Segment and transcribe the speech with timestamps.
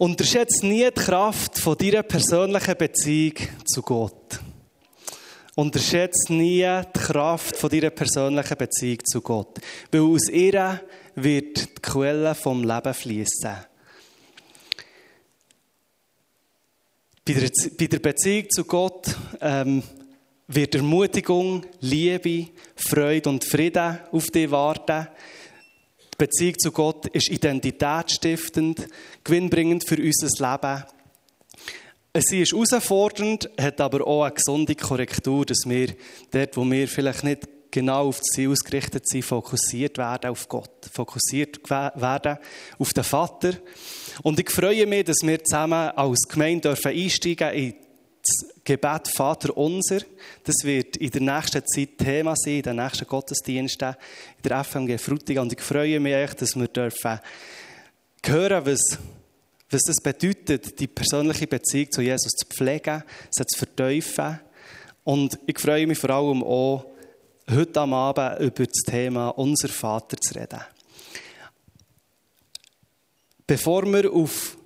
[0.00, 3.34] Unterschätze nie die Kraft von deiner persönlichen Beziehung
[3.66, 4.40] zu Gott.
[5.54, 9.58] Unterschätze nie die Kraft von deiner persönlichen Beziehung zu Gott.
[9.92, 10.80] Weil aus ihr
[11.16, 13.56] wird die Quelle vom Leben fließen.
[17.26, 19.82] Bei der, Beziehung zu Gott ähm,
[20.48, 25.08] wird Ermutigung, Liebe, Freude und Frieden auf dich warten.
[26.20, 28.88] Beziehung zu Gott ist identitätsstiftend,
[29.24, 30.84] gewinnbringend für unser Leben.
[32.14, 35.94] Sie ist herausfordernd, hat aber auch eine gesunde Korrektur, dass wir
[36.30, 40.90] dort, wo wir vielleicht nicht genau auf das Ziel ausgerichtet sind, fokussiert werden auf Gott,
[40.92, 42.36] fokussiert werden
[42.78, 43.54] auf den Vater.
[44.22, 47.74] Und ich freue mich, dass wir zusammen als Gemeinde einsteigen in
[48.22, 50.00] das Gebet Vater unser.
[50.44, 53.96] Das wird in der nächsten Zeit Thema sein, in den nächsten Gottesdiensten,
[54.36, 55.42] in der FMG Frutigen.
[55.42, 57.20] Und ich freue mich dass wir dürfen
[58.22, 58.98] hören, was
[59.70, 64.40] was das bedeutet, die persönliche Beziehung zu Jesus zu pflegen, sie zu verteufeln.
[65.04, 66.86] Und ich freue mich vor allem auch,
[67.48, 70.60] heute am Abend über das Thema Unser Vater zu reden.
[73.46, 74.56] Bevor wir auf,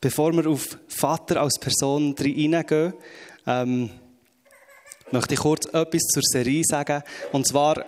[0.00, 2.94] bevor wir auf Vater als Person hineingehen,
[3.46, 3.90] ähm,
[5.10, 7.02] möchte ich kurz etwas zur Serie sagen.
[7.32, 7.84] Und zwar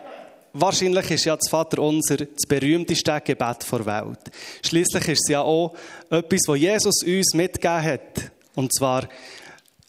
[0.55, 4.19] Wahrscheinlich ist ja das Vater unser das berühmteste Gebet der Welt.
[4.63, 5.75] Schließlich ist es ja auch
[6.11, 8.31] etwas, was Jesus uns mitgegeben hat.
[8.55, 9.09] Und zwar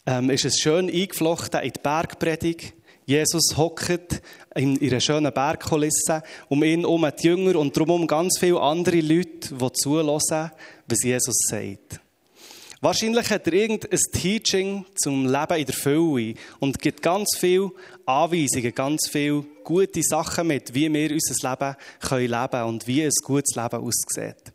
[0.06, 2.72] ähm, ist es schön eingeflochten in die Bergpredigt.
[3.04, 4.22] Jesus hockt
[4.54, 9.54] in ihrer schönen Bergkulisse, um ihn herum die Jünger und darum ganz viele andere Leute,
[9.54, 10.50] die zulassen,
[10.88, 12.00] was Jesus sagt.
[12.84, 17.70] Wahrscheinlich hat er irgendein Teaching zum Leben in der Fülle und gibt ganz viele
[18.04, 23.02] Anweisungen, ganz viele gute Sachen mit, wie wir unser Leben können leben können und wie
[23.02, 24.52] ein gutes Leben aussieht.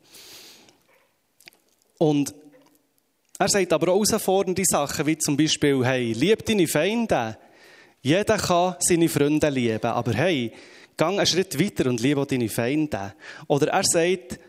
[1.97, 2.36] Und
[3.39, 7.36] er sagt aber auch herausfordernde Sachen, wie zum Beispiel, hey, lieb deine Feinde.
[8.03, 10.52] Jeder kann seine Freunde lieben, aber hey,
[10.95, 13.15] gang einen Schritt weiter und liebe deine Feinde.
[13.48, 14.39] Oder er sagt,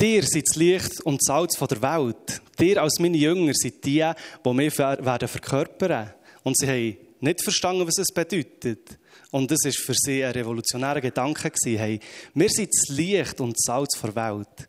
[0.00, 2.42] Dir seid das Licht und das Salz der Welt.
[2.58, 4.04] Dir als meine Jünger seid die,
[4.44, 6.10] die mich werden verkörpern.
[6.42, 8.98] Und sie haben nicht verstanden, was es bedeutet.
[9.30, 11.50] Und das war für sie ein revolutionärer Gedanke.
[11.64, 11.98] Hey,
[12.34, 14.68] wir sind das Licht und das Salz der Welt.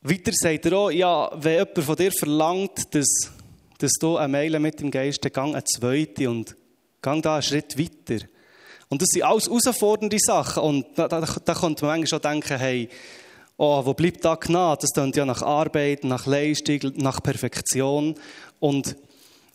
[0.00, 3.30] Weiter sagt er auch, ja, wenn jemand von dir verlangt, dass,
[3.78, 6.56] dass du eine Meile mit dem Geist, dann gang eine zweite und
[7.02, 8.24] gang da einen Schritt weiter.
[8.88, 10.62] Und das sind alles herausfordernde Sachen.
[10.62, 12.88] Und da, da, da könnte man manchmal schon denken, hey,
[13.56, 14.80] oh, wo bleibt da Gnade?
[14.82, 18.14] Das klingt ja nach Arbeit, nach Leistung, nach Perfektion.
[18.60, 18.96] Und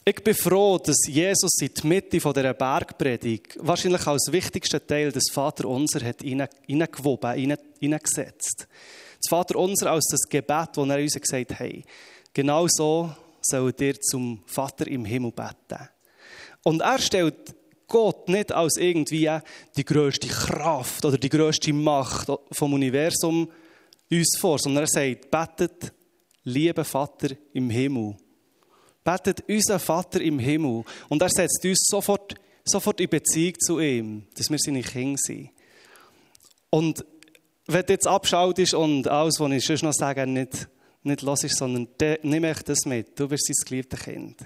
[0.06, 5.32] ich bin froh, dass Jesus in die Mitte dieser Bergpredigt wahrscheinlich als wichtigsten Teil des
[5.32, 7.34] Vater Unser hat hineingewoben,
[7.80, 8.68] hineingesetzt.
[9.24, 11.84] Das Vater Unser als das Gebet, wo er uns gesagt hat, hey,
[12.34, 13.12] genau so
[13.42, 15.90] sollt ihr zum Vater im Himmel beten.
[16.64, 17.56] Und er stellt
[17.88, 19.30] Gott nicht als irgendwie
[19.76, 23.50] die größte Kraft oder die größte Macht vom Universum
[24.10, 25.94] uns vor, sondern er sagt, betet,
[26.44, 28.16] lieber Vater im Himmel.
[29.04, 30.84] Betet unser Vater im Himmel.
[31.10, 35.50] Und er setzt uns sofort, sofort in Beziehung zu ihm, dass wir seine Kinder sind.
[36.70, 37.06] Und
[37.68, 40.68] wenn du jetzt abschaltest und alles, was ich schon noch sage, nicht,
[41.04, 41.88] nicht ist, sondern
[42.24, 43.20] nimm ich das mit.
[43.20, 44.38] Du bist sein geliebtes Kind.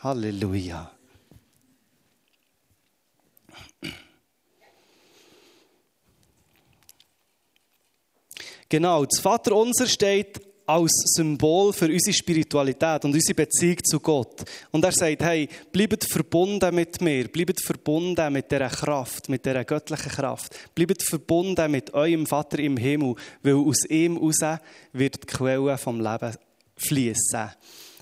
[0.00, 0.90] Halleluja.
[8.68, 14.44] Genau, das Vaterunser steht als Symbol für unsere Spiritualität und unsere Beziehung zu Gott.
[14.70, 19.64] Und er sagt, hey, bleibt verbunden mit mir, bleibt verbunden mit dieser Kraft, mit dieser
[19.64, 20.56] göttlichen Kraft.
[20.74, 24.60] Bleibt verbunden mit eurem Vater im Himmel, weil aus ihm heraus
[24.92, 26.34] wird die Quelle vom Leben
[26.76, 27.50] fließen.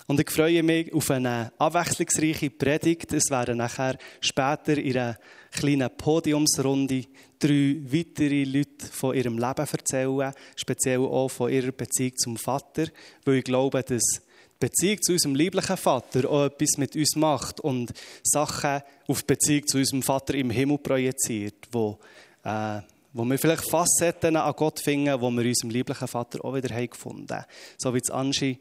[0.06, 3.12] Und ich freue mich auf eine abwechslungsreiche Predigt.
[3.12, 5.16] Es werden nachher später in einer
[5.52, 7.04] kleinen Podiumsrunde
[7.38, 12.86] drei weitere Leute von ihrem Leben erzählen, speziell auch von ihrer Beziehung zum Vater,
[13.24, 14.20] weil ich glaube, dass die
[14.58, 19.66] Beziehung zu unserem lieblichen Vater auch etwas mit uns macht und Sachen auf die Beziehung
[19.66, 21.98] zu unserem Vater im Himmel projiziert, wo,
[22.44, 22.80] äh,
[23.12, 26.90] wo wir vielleicht Facetten an Gott finden, wo wir unserem lieblichen Vater auch wieder haben
[26.90, 27.44] gefunden.
[27.76, 28.60] So wie es Anschi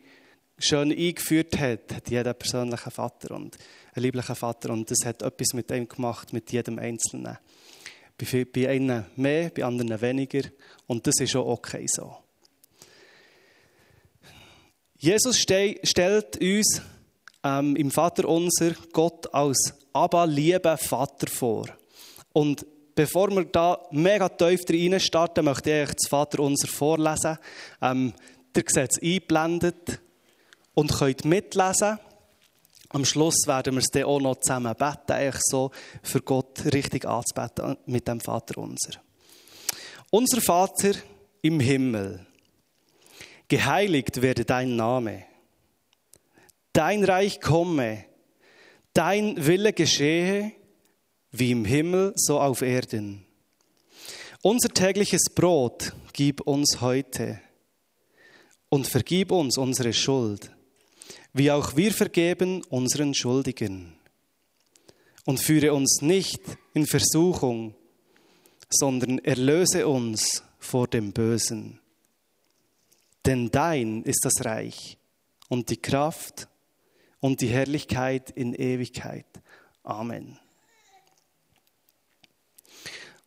[0.61, 3.57] schön eingeführt hat, hat jeder persönlichen Vater und
[3.93, 7.37] einen lieblichen Vater und das hat etwas mit ihm gemacht, mit jedem Einzelnen.
[8.17, 10.43] Bei, bei einen mehr, bei anderen weniger.
[10.87, 12.15] Und das ist auch okay so.
[14.97, 16.81] Jesus ste stellt uns
[17.43, 21.65] ähm, im Vater unser Gott als aber lieber Vater vor.
[22.33, 27.37] Und bevor wir da mega tief rein starten, möchte ich euch das Vater unser vorlesen.
[27.81, 28.13] Ähm,
[28.55, 29.99] ihr seht es eingeblendet
[30.73, 31.99] und könnt mitlesen.
[32.89, 35.71] Am Schluss werden wir es dann auch noch zusammen beten, eigentlich so
[36.03, 38.99] für Gott richtig anzubeten mit dem Vater unser.
[40.09, 40.93] Unser Vater
[41.41, 42.25] im Himmel,
[43.47, 45.25] geheiligt werde dein Name.
[46.73, 48.05] Dein Reich komme,
[48.93, 50.51] dein Wille geschehe,
[51.31, 53.25] wie im Himmel, so auf Erden.
[54.41, 57.39] Unser tägliches Brot gib uns heute
[58.69, 60.51] und vergib uns unsere Schuld,
[61.33, 63.93] wie auch wir vergeben unseren Schuldigen.
[65.25, 66.41] Und führe uns nicht
[66.73, 67.75] in Versuchung,
[68.69, 71.79] sondern erlöse uns vor dem Bösen.
[73.25, 74.97] Denn dein ist das Reich
[75.47, 76.47] und die Kraft
[77.19, 79.27] und die Herrlichkeit in Ewigkeit.
[79.83, 80.39] Amen.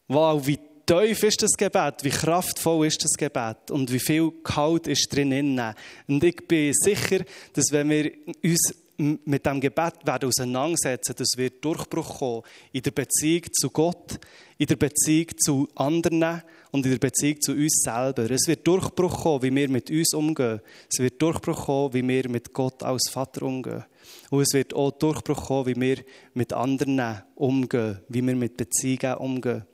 [0.08, 4.86] Wow, wie tief ist das Gebet, wie kraftvoll ist das Gebet und wie viel Gehalt
[4.86, 5.60] ist drin.
[6.06, 11.50] Und ich bin sicher, dass wenn wir uns mit dem Gebet werden auseinandersetzen, dass wir
[11.50, 12.42] Durchbruch kommen
[12.72, 14.20] in der Beziehung zu Gott,
[14.56, 18.30] in der Beziehung zu anderen und in der Beziehung zu uns selber.
[18.30, 20.60] Es wird Durchbruch kommen, wie wir mit uns umgehen.
[20.90, 23.84] Es wird Durchbruch kommen, wie wir mit Gott als Vater umgehen.
[24.30, 26.04] Und es wird auch Durchbruch kommen, wie wir
[26.34, 29.64] mit anderen umgehen, wie wir mit Beziehungen umgehen.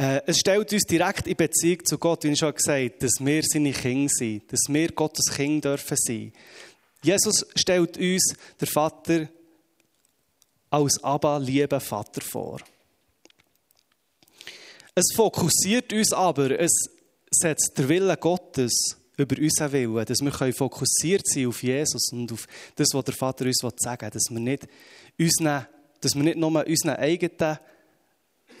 [0.00, 3.20] Äh, es stellt uns direkt in Beziehung zu Gott, wie ich schon gesagt habe, dass
[3.20, 6.32] wir seine Kinder sind, dass wir Gottes Kinder dürfen sein.
[7.02, 9.28] Jesus stellt uns der Vater
[10.70, 12.60] als Abba, lieber Vater vor.
[14.94, 16.72] Es fokussiert uns aber, es
[17.30, 22.46] setzt der Wille Gottes über unseren Willen, dass wir fokussiert sein auf Jesus und auf
[22.74, 24.66] das, was der Vater uns sagen will, dass wir nicht,
[25.18, 25.66] unseren,
[26.00, 27.58] dass wir nicht nur unseren eigenen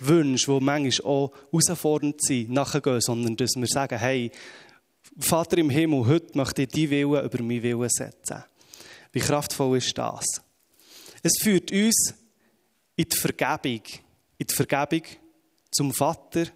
[0.00, 4.30] Wünsche, die manchmal auch herausfordernd sind, nachgehen, sondern dass wir sagen, hey,
[5.18, 8.44] Vater im Himmel, heute möchte ich deinen Willen über meinen Willen setzen.
[9.12, 10.24] Wie kraftvoll ist das?
[11.22, 12.14] Es führt uns
[12.96, 13.82] in die Vergebung,
[14.38, 15.02] in die Vergebung
[15.70, 16.46] zum Vater,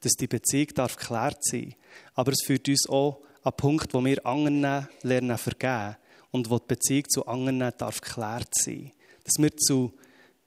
[0.00, 1.74] dass die Beziehung darf geklärt sein
[2.14, 5.96] Aber es führt uns auch an den Punkt, wo wir anderen lernen vergeben
[6.30, 8.92] und wo die Beziehung zu anderen darf geklärt sein.
[9.24, 9.92] Dass wir zu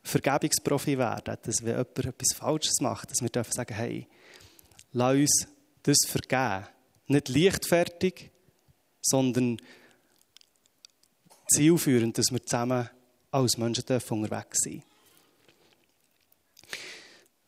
[0.04, 4.08] Vergebungsprofi werden, dass wenn jemand etwas Falsches macht, dass wir dürfen sagen, hey,
[4.94, 5.48] lass uns
[5.84, 6.68] das vergeben.
[7.08, 8.32] Nicht leichtfertig,
[9.02, 9.58] sondern
[11.50, 12.90] zielführend, dass wir zusammen
[13.32, 14.84] als Menschen dürfen unterwegs sein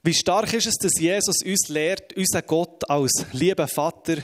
[0.04, 4.18] Wie stark ist es, dass Jesus uns lehrt, unseren Gott als lieber Vater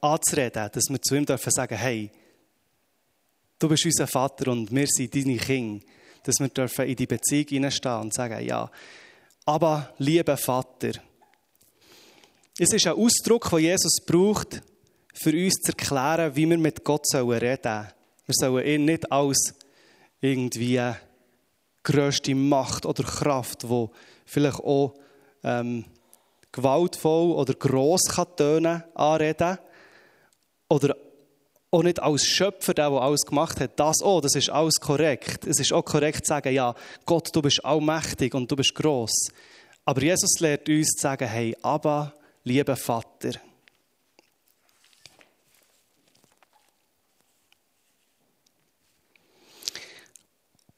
[0.00, 2.10] anzureden, dass wir zu ihm dürfen sagen, hey,
[3.58, 5.84] du bist unser Vater und wir sind deine Kinder
[6.26, 8.70] dass wir dürfen in die Beziehung hineinstehen und sagen, ja,
[9.44, 10.92] aber lieber Vater.
[12.58, 14.62] Es ist ein Ausdruck, den Jesus braucht,
[15.14, 17.30] für uns zu erklären, wie wir mit Gott reden
[17.62, 17.86] sollen.
[18.26, 19.54] Wir sollen ihn nicht als
[20.20, 20.82] irgendwie
[21.84, 23.86] grösste Macht oder Kraft, die
[24.24, 24.94] vielleicht auch
[25.44, 25.84] ähm,
[26.50, 29.58] gewaltvoll oder gross kann tönen, anreden.
[30.68, 30.96] Oder
[31.76, 33.78] auch nicht als Schöpfer, der, der alles gemacht hat.
[33.78, 35.46] Das auch, das ist alles korrekt.
[35.46, 36.74] Es ist auch korrekt zu sagen, ja,
[37.04, 39.28] Gott, du bist allmächtig und du bist gross.
[39.84, 42.14] Aber Jesus lehrt uns zu sagen, hey, aber,
[42.44, 43.32] lieber Vater.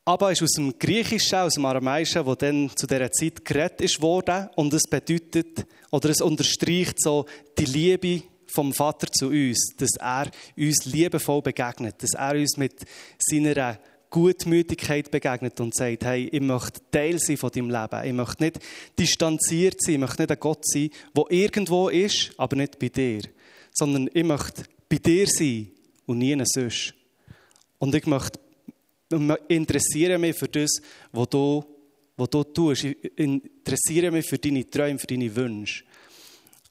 [0.04, 4.50] Abba ist aus dem Griechischen, aus dem Aramäischen, wo dann zu dieser Zeit geredet wurde.
[4.56, 7.26] Und es bedeutet, oder es unterstreicht so
[7.58, 12.84] die Liebe vom Vater zu uns, dass er uns liebevoll begegnet, dass er uns mit
[13.18, 13.78] seiner
[14.10, 18.04] Gutmütigkeit begegnet und sagt, hey, ich möchte Teil sein von deinem Leben.
[18.04, 18.60] Ich möchte nicht
[18.98, 23.22] distanziert sein, ich möchte nicht ein Gott sein, der irgendwo ist, aber nicht bei dir.
[23.72, 25.70] Sondern ich möchte bei dir sein
[26.06, 26.94] und nie sonst.
[27.78, 28.40] Und ich möchte
[29.48, 30.80] interessiere mich für das,
[31.12, 31.64] was du,
[32.16, 32.84] was du tust.
[32.84, 35.84] Ich interessiere mich für deine Träume, für deine Wünsche.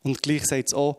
[0.04, 0.98] Und gleich sagt es auch,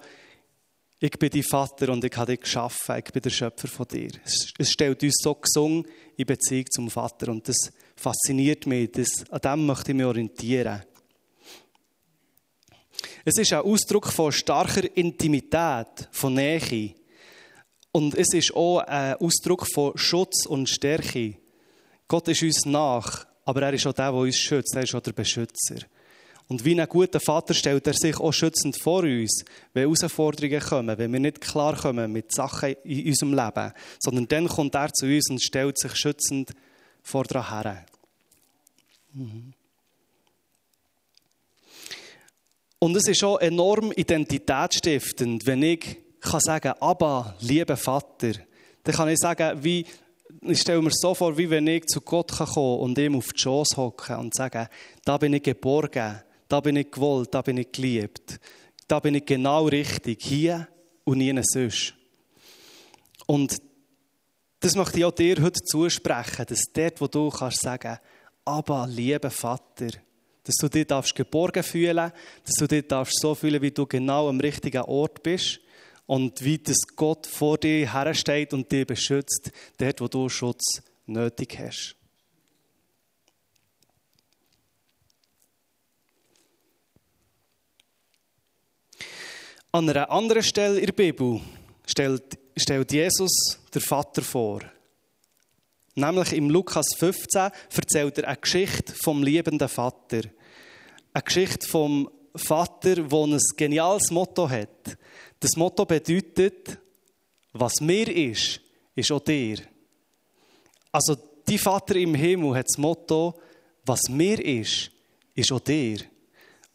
[1.00, 2.97] ich bin dein Vater und ich habe dich geschaffen.
[2.99, 4.11] Ich bin der Schöpfer von dir.
[4.59, 5.87] Es stellt uns so gesungen
[6.17, 8.90] in Beziehung zum Vater und das fasziniert mich.
[8.90, 10.83] Das, an dem möchte ich mich orientieren.
[13.25, 16.95] Es ist ein Ausdruck von starker Intimität, von Nähe.
[17.93, 21.37] Und es ist auch ein Ausdruck von Schutz und Stärke.
[22.09, 24.75] Gott ist uns nach, aber er ist auch der, der uns schützt.
[24.75, 25.76] Er ist auch der Beschützer.
[26.49, 30.99] Und wie ein guter Vater stellt er sich auch schützend vor uns, wenn Herausforderungen kommen,
[30.99, 35.07] wenn wir nicht klar kommen mit Sachen in unserem Leben, sondern dann kommt er zu
[35.07, 36.52] uns und stellt sich schützend
[37.02, 37.85] vor dran her.
[39.12, 39.52] Mhm.
[42.78, 48.33] Und es ist auch enorm identitätsstiftend, wenn ich kann sagen, aber lieber Vater,
[48.85, 49.85] dann kann ich sagen, wie,
[50.43, 53.38] ich stelle mir so vor, wie wenn ich zu Gott kann und ihm auf die
[53.38, 54.69] Schoß hocken und sagen,
[55.05, 58.40] da bin ich geborgen, da bin ich gewollt, da bin ich geliebt,
[58.87, 60.67] da bin ich genau richtig, hier
[61.05, 61.95] und nie sonst.
[63.26, 63.59] Und
[64.61, 67.99] das möchte ich auch dir heute zusprechen, dass dort, wo du kannst sagen,
[68.45, 69.88] aber lieber Vater,
[70.43, 72.12] dass du dich darfst geborgen fühlen,
[72.45, 75.61] dass du dich darfst so fühlen, wie du genau am richtigen Ort bist
[76.07, 81.59] und wie das Gott vor dir hersteht und dich beschützt, dort, wo du Schutz nötig
[81.59, 81.98] hast.
[89.70, 91.42] An einer anderen Stelle in der Bibel
[91.84, 94.60] stellt, stellt Jesus der Vater vor.
[95.94, 100.22] Nämlich im Lukas 15 erzählt er eine Geschichte vom liebenden Vater.
[101.12, 104.96] Eine Geschichte vom Vater, der ein geniales Motto hat.
[105.38, 106.78] Das Motto bedeutet,
[107.52, 108.62] was mir ist,
[108.94, 109.58] ist auch dir.
[110.90, 111.14] Also,
[111.46, 113.34] die Vater im Himmel hat das Motto,
[113.84, 114.90] was mir ist,
[115.34, 115.98] ist auch dir.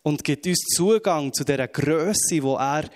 [0.04, 2.90] Und gibt uns Zugang zu dieser Größe, die er,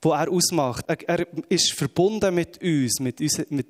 [0.00, 0.84] wo er ausmacht.
[0.88, 3.66] Er, er ist verbunden mit uns, mit uns, mit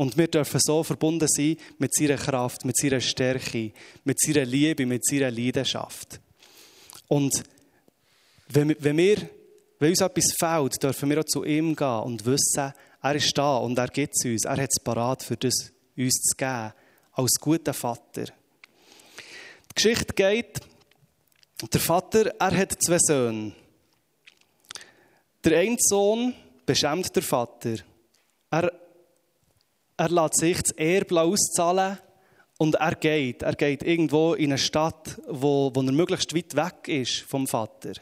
[0.00, 3.72] und wir dürfen so verbunden sein mit seiner Kraft, mit seiner Stärke,
[4.04, 6.18] mit seiner Liebe, mit seiner Leidenschaft.
[7.06, 7.42] Und
[8.48, 9.28] wenn, wenn, wir,
[9.78, 12.72] wenn uns etwas fehlt, dürfen wir auch zu ihm gehen und wissen,
[13.02, 14.44] er ist da und er gibt es uns.
[14.46, 16.72] Er hat es parat, für das uns zu geben,
[17.12, 18.24] als guter Vater.
[18.24, 20.60] Die Geschichte geht,
[21.68, 23.52] der Vater, er hat zwei Söhne.
[25.44, 27.76] Der eine Sohn beschämt der Vater.
[28.50, 28.72] Er
[30.00, 31.98] er lässt sich das Erbe auszahlen
[32.56, 33.42] und er geht.
[33.42, 37.92] Er geht irgendwo in eine Stadt, wo, wo er möglichst weit weg ist vom Vater.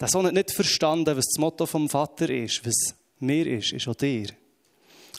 [0.00, 3.86] Der Sohn hat nicht verstanden, was das Motto vom Vater ist, was mir ist, ist
[3.86, 4.26] auch dir.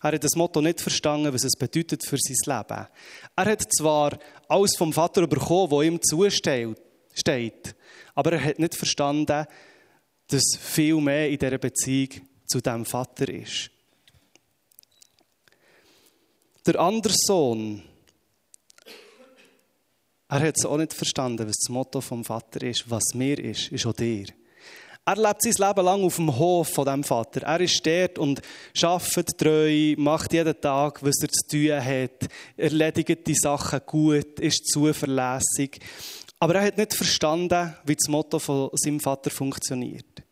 [0.04, 2.88] Er hat das Motto nicht verstanden, was es bedeutet für sein Leben.
[3.38, 4.20] Er hat zwar
[4.50, 6.78] alles vom Vater bekommen, was ihm zusteht,
[8.16, 9.46] aber er hat nicht verstanden,
[10.28, 12.10] dass viel mehr in dieser Beziehung
[12.48, 13.72] zu dem Vater ist.
[16.66, 17.84] Der andere Sohn,
[20.28, 22.90] er hat es auch nicht verstanden, was das Motto vom Vater ist.
[22.90, 24.28] Was mir ist, ist auch dir.
[25.04, 27.42] Er lebt sein Leben lang auf dem Hof von dem Vater.
[27.42, 28.42] Er ist dort und
[28.80, 34.68] arbeitet treu, macht jeden Tag, was er zu tun hat, erledigt die Sachen gut, ist
[34.68, 35.80] zuverlässig.
[36.40, 40.24] Aber er hat nicht verstanden, wie das Motto von seinem Vater funktioniert.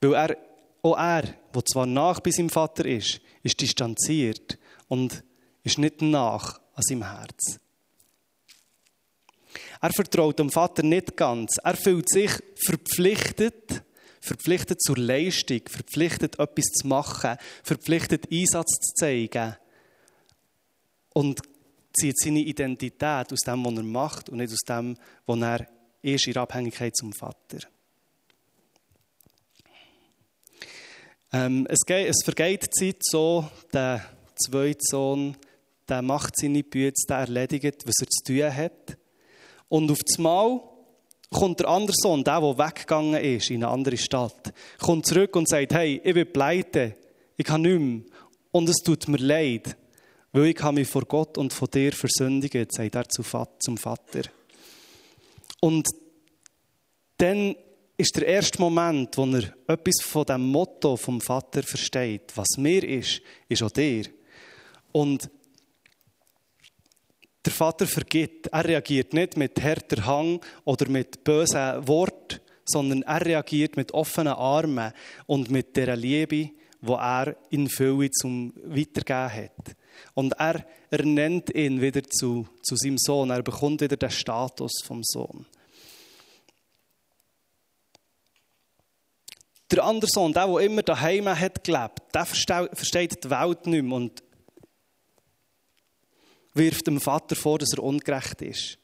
[0.00, 0.36] Weil er,
[0.82, 1.22] auch er,
[1.54, 4.58] der zwar nach bei seinem Vater ist, ist distanziert
[4.88, 5.22] und
[5.62, 7.60] ist nicht nach an seinem Herz.
[9.80, 11.58] Er vertraut dem Vater nicht ganz.
[11.62, 13.84] Er fühlt sich verpflichtet,
[14.20, 19.56] verpflichtet zur Leistung, verpflichtet etwas zu machen, verpflichtet Einsatz zu zeigen
[21.12, 21.40] und
[21.94, 24.96] zieht seine Identität aus dem, was er macht und nicht aus dem,
[25.26, 25.68] was er
[26.02, 27.58] ist in Abhängigkeit zum Vater.
[31.32, 34.04] Ähm, es, es vergeht die Zeit so, der
[34.36, 35.36] zweite Sohn
[35.88, 38.98] der macht seine Bücher, der erledigt, was er zu tun hat.
[39.68, 40.60] Und auf das Mal
[41.30, 45.48] kommt der andere Sohn, der, der weggegangen ist in eine andere Stadt, kommt zurück und
[45.48, 46.94] sagt, hey, ich bin pleite,
[47.36, 48.02] ich kann nicht mehr
[48.52, 49.76] und es tut mir leid,
[50.34, 54.22] weil ich mich vor Gott und vor dir versündigt, sagt er zum Vater.
[55.60, 55.88] Und
[57.16, 57.54] dann
[57.96, 62.32] ist der erste Moment, wo er etwas von dem Motto vom Vater versteht.
[62.34, 64.06] Was mir ist, ist auch dir.
[64.90, 65.30] Und
[67.44, 68.48] der Vater vergibt.
[68.48, 74.32] Er reagiert nicht mit härter Hang oder mit bösen Worten, sondern er reagiert mit offenen
[74.32, 74.92] Armen
[75.26, 76.50] und mit der Liebe,
[76.80, 79.76] wo er in Fülle zum Weitergeben hat.
[80.14, 83.30] Und er, er nennt ihn wieder zu, zu seinem Sohn.
[83.30, 85.46] Er bekommt wieder den Status vom Sohn.
[89.70, 93.96] Der andere Sohn, der, der immer daheim hat gelebt, der versteht die Welt nicht mehr
[93.96, 94.22] und
[96.52, 98.78] wirft dem Vater vor, dass er ungerecht ist.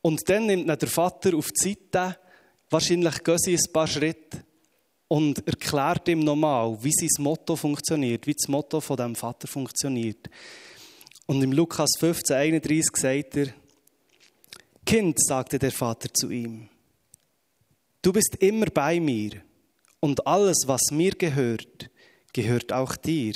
[0.00, 2.16] Und dann nimmt er der Vater auf die Seite,
[2.70, 4.45] wahrscheinlich gehen sie ein paar Schritte
[5.08, 10.28] und erklärt ihm nochmal, wie sein Motto funktioniert, wie das Motto von dem Vater funktioniert.
[11.26, 13.48] Und im Lukas 15, 31 sagt er,
[14.84, 16.68] Kind, sagte der Vater zu ihm,
[18.02, 19.42] du bist immer bei mir
[20.00, 21.90] und alles, was mir gehört,
[22.32, 23.34] gehört auch dir.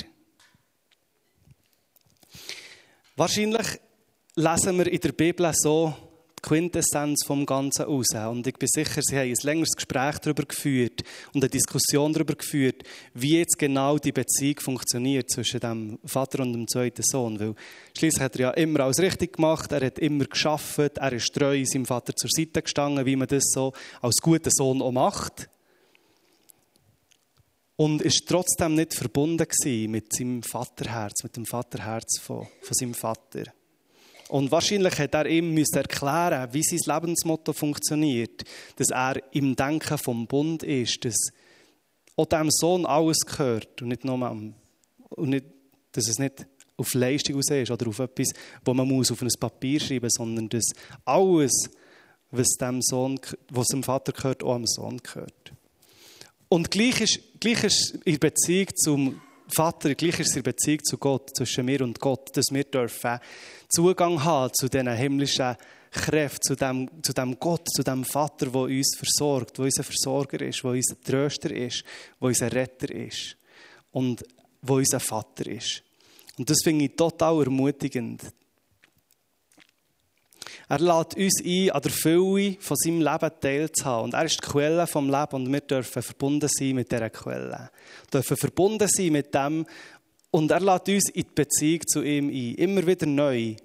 [3.17, 3.67] Wahrscheinlich
[4.35, 5.93] lesen wir in der Bibel so
[6.41, 8.07] Quintessenz vom Ganzen raus.
[8.13, 12.35] Und ich bin sicher, sie haben ein längeres Gespräch darüber geführt und eine Diskussion darüber
[12.35, 12.83] geführt,
[13.13, 17.39] wie jetzt genau die Beziehung funktioniert zwischen dem Vater und dem zweiten Sohn.
[17.39, 17.55] Weil
[17.97, 21.63] schließlich hat er ja immer alles richtig gemacht, er hat immer geschafft, er ist treu
[21.65, 25.49] seinem Vater zur Seite gestanden, wie man das so als guter Sohn auch macht.
[27.75, 29.47] Und ist trotzdem nicht verbunden
[29.89, 33.45] mit seinem Vaterherz, mit dem Vaterherz von, von seinem Vater.
[34.31, 38.45] Und wahrscheinlich hat er ihm erklären wie sein Lebensmotto funktioniert.
[38.77, 41.17] Dass er im Denken vom Bund ist, dass
[42.15, 44.53] auch dem Sohn alles gehört und nicht nur am,
[45.09, 45.47] und nicht,
[45.91, 46.47] dass es nicht
[46.77, 48.29] auf Leistung aus ist oder auf etwas,
[48.63, 50.71] wo man muss auf ein Papier schreiben muss, sondern dass
[51.03, 51.69] alles,
[52.31, 53.19] was dem Sohn,
[53.49, 55.51] was dem Vater gehört, auch dem Sohn gehört.
[56.47, 59.21] Und gleich ist, gleich ist in Beziehung zum
[59.53, 63.19] Vater, gleich ist es Beziehung zu Gott, zwischen mir und Gott, dass wir dürfen
[63.69, 65.55] Zugang haben zu diesen himmlischen
[65.91, 70.41] Kräften, zu dem, zu dem Gott, zu dem Vater, der uns versorgt, der unser Versorger
[70.41, 71.83] ist, der unser Tröster ist,
[72.19, 73.35] der unser Retter ist
[73.91, 74.23] und
[74.61, 75.83] der unser Vater ist.
[76.37, 78.21] Und das finde ich total ermutigend.
[80.69, 84.05] Er lädt uns ein, an der Fülle von seinem Leben teilzuhaben.
[84.05, 87.69] Und er ist die Quelle vom Leben und wir dürfen verbunden sein mit dieser Quelle.
[88.03, 89.65] Wir dürfen verbunden sein mit dem
[90.31, 92.55] und er lädt uns in die Beziehung zu ihm ein.
[92.55, 93.55] Immer wieder neu.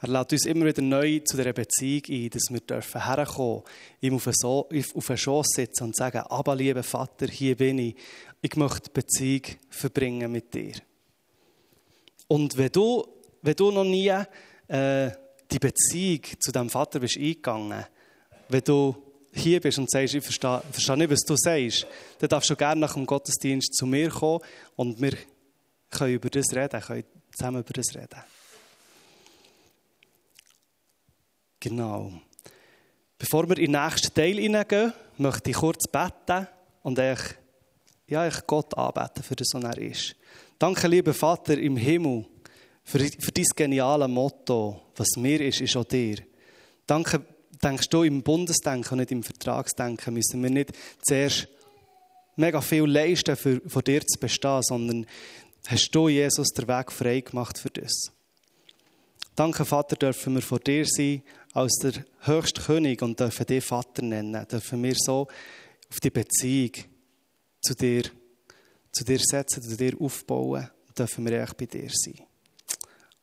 [0.00, 3.62] Er lädt uns immer wieder neu zu dieser Beziehung ein, dass wir dürfen herkommen,
[4.00, 7.96] ihm auf den Schoß sitzen und sagen, aber lieber Vater, hier bin ich.
[8.42, 10.74] Ich möchte Beziehung verbringen mit dir.
[12.28, 13.06] Und wenn du,
[13.42, 14.12] wenn du noch nie
[14.68, 15.10] äh,
[15.50, 17.84] die Beziehung zu deinem Vater bist eingegangen,
[18.48, 18.96] wenn du
[19.32, 21.86] hier bist und sagst, ich verstehe, verstehe nicht, was du sagst,
[22.18, 24.40] dann darfst du gerne nach dem Gottesdienst zu mir kommen
[24.76, 25.16] und wir
[25.90, 28.35] können über das reden, können zusammen über das reden.
[31.68, 32.12] Genau.
[33.18, 36.46] Bevor wir in den nächsten Teil hineingehen, möchte ich kurz beten
[36.84, 37.18] und euch,
[38.06, 40.14] ja, euch Gott anbeten, für das, was er ist.
[40.60, 42.24] Danke, lieber Vater im Himmel,
[42.84, 44.80] für, für dein geniale Motto.
[44.94, 46.18] Was mir ist, ist auch dir.
[46.86, 47.22] Danke,
[47.60, 50.70] denkst du im Bundesdenken und nicht im Vertragsdenken, müssen wir nicht
[51.02, 51.48] zuerst
[52.36, 55.06] mega viel leisten, für, vor dir zu bestehen, sondern
[55.66, 58.12] hast du, Jesus, den Weg frei gemacht für das.
[59.34, 61.22] Danke, Vater, dürfen wir vor dir sein
[61.56, 64.46] als der höchste König und dürfen dich Vater nennen.
[64.46, 65.26] Dürfen wir so
[65.88, 66.72] auf die Beziehung
[67.62, 68.02] zu dir,
[68.92, 72.20] zu dir setzen, zu dir aufbauen und dürfen wir echt bei dir sein.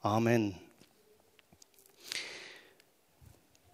[0.02, 0.56] Amen.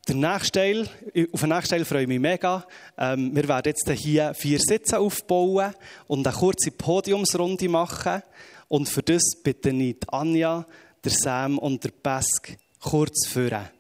[0.10, 0.90] Der nächste Teil,
[1.32, 2.68] auf den nächsten Teil freue ich mich mega.
[2.98, 5.74] Ähm, wir werden jetzt hier vier Sitze aufbauen
[6.08, 8.24] und eine kurze Podiumsrunde machen.
[8.68, 10.66] Und für das bitte ich Anja,
[11.02, 13.79] der Sam und der Pesk kurz führen.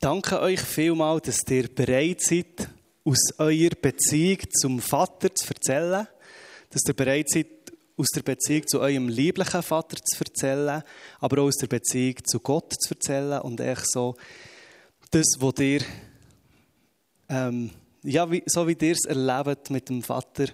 [0.00, 2.70] Danke euch vielmals, dass ihr bereit seid,
[3.04, 6.06] aus eurer Beziehung zum Vater zu erzählen.
[6.70, 7.46] Dass ihr bereit seid,
[7.96, 10.82] aus der Beziehung zu eurem lieblichen Vater zu erzählen,
[11.18, 14.14] aber auch aus der Beziehung zu Gott zu erzählen und echt so
[15.10, 15.80] das, was ihr,
[17.28, 17.70] ähm,
[18.04, 20.46] ja, wie, so wie ihr es erlebt mit dem Vater,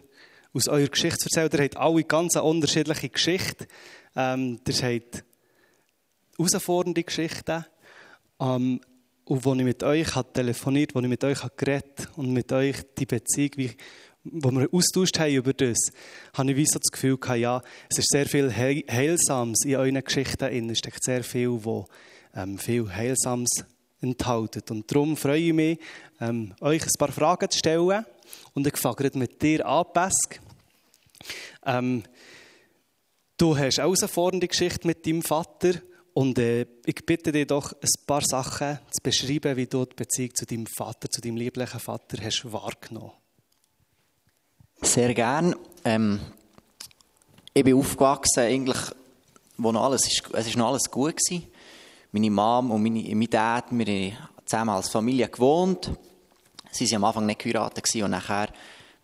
[0.54, 1.50] aus eurer Geschichte zu erzählen.
[1.52, 3.66] Ihr habt alle ganz unterschiedliche Geschichten.
[4.16, 5.24] Ähm, ihr habt
[6.38, 7.66] herausfordernde Geschichten.
[8.40, 8.80] Ähm,
[9.24, 12.52] und als ich mit euch habe telefoniert, als ich mit euch habe geredet und mit
[12.52, 13.70] euch die Beziehung, wie,
[14.24, 15.78] wo wir austauscht haben über das,
[16.34, 20.02] habe ich wie so das Gefühl gehabt, ja, es ist sehr viel Heilsames in euren
[20.04, 20.70] Geschichten.
[20.70, 21.86] Es steckt sehr viel, wo
[22.34, 23.64] ähm, viel Heilsames
[24.00, 24.70] enthält.
[24.70, 25.78] Und darum freue ich mich,
[26.20, 28.04] ähm, euch ein paar Fragen zu stellen.
[28.52, 30.40] Und ich fange mit dir an, Pesk.
[31.64, 32.02] Ähm,
[33.38, 35.80] du hast auch eine Geschichte mit deinem Vater
[36.14, 40.32] Und äh, ich bitte dich doch, ein paar Sachen zu beschreiben, wie du die Beziehung
[40.34, 43.10] zu deinem Vater, zu deinem lieblichen Vater hast wahrgenommen.
[44.80, 45.56] Sehr gern.
[45.84, 46.20] Ähm,
[47.52, 48.78] ich bin aufgewachsen, eigentlich,
[49.56, 51.48] wo noch alles, es ist noch alles gut gewesen.
[52.12, 55.90] Meine Mom und meine, mein Dad, wir haben zusammen als Familie gewohnt.
[56.70, 58.50] Sie waren am Anfang nicht geheiratet und nachher,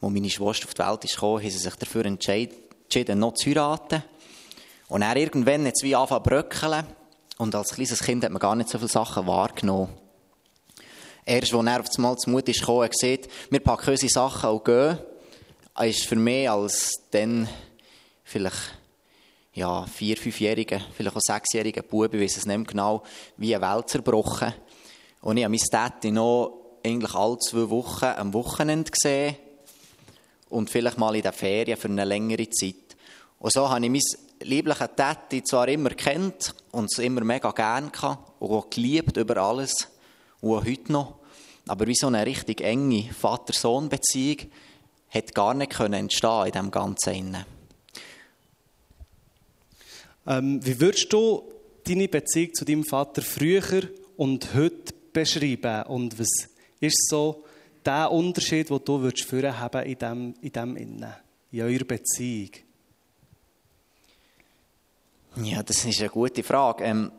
[0.00, 4.04] als meine Schwester auf die Welt gekommen, haben sie sich dafür entschieden, noch zu heiraten.
[4.88, 6.99] Und dann irgendwann hat wie angefangen zu bröckeln.
[7.40, 9.88] Und als kleines Kind hat man gar nicht so viele Sachen wahrgenommen.
[11.24, 14.64] Erst, als er auf einmal zu Mut ist gekommen, gesagt, wir packen unsere Sachen und
[14.66, 14.98] gehen,
[15.84, 17.48] ist für mich als dann
[18.24, 18.78] vielleicht
[19.54, 23.04] ja, vier-, fünfjähriger, vielleicht auch sechsjähriger Bub, ich weiß es nicht genau,
[23.38, 24.52] wie eine Welt zerbrochen.
[25.22, 29.36] Und ich habe meine Städte noch eigentlich alle zwei Wochen am Wochenende gesehen
[30.50, 32.74] und vielleicht mal in den Ferien für eine längere Zeit.
[33.38, 37.92] Und so habe ich mein lieblichen Täti zwar immer kennt und es immer mega gern
[37.92, 39.88] gehabt und auch geliebt über alles
[40.40, 41.14] und auch heute noch,
[41.66, 44.50] aber wie so eine richtig enge Vater-Sohn-Beziehung
[45.10, 47.44] hat gar nicht können entstehen in dem Ganzen.
[50.26, 51.42] Ähm, wie würdest du
[51.84, 53.82] deine Beziehung zu deinem Vater früher
[54.16, 56.48] und heute beschreiben und was
[56.80, 57.44] ist so
[57.84, 61.14] der Unterschied, den du würdest haben in dem, in dem Innen,
[61.50, 62.50] in eurer Beziehung?
[65.36, 66.84] Ja, das ist eine gute Frage.
[66.84, 67.12] Ähm,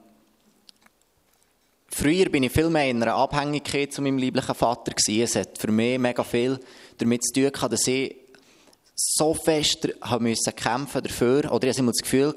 [1.88, 5.24] früher bin ich viel mehr in einer Abhängigkeit zu meinem lieblichen Vater gewesen.
[5.24, 6.60] Es hat für mich mega viel
[6.98, 8.16] damit zu tun dass ich
[8.96, 12.36] so fest haben müssen kämpfen dafür, oder ich hatte das Gefühl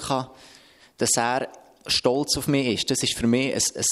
[0.96, 1.48] dass er
[1.86, 2.90] stolz auf mich ist.
[2.90, 3.84] Das ist für mich ein, ein,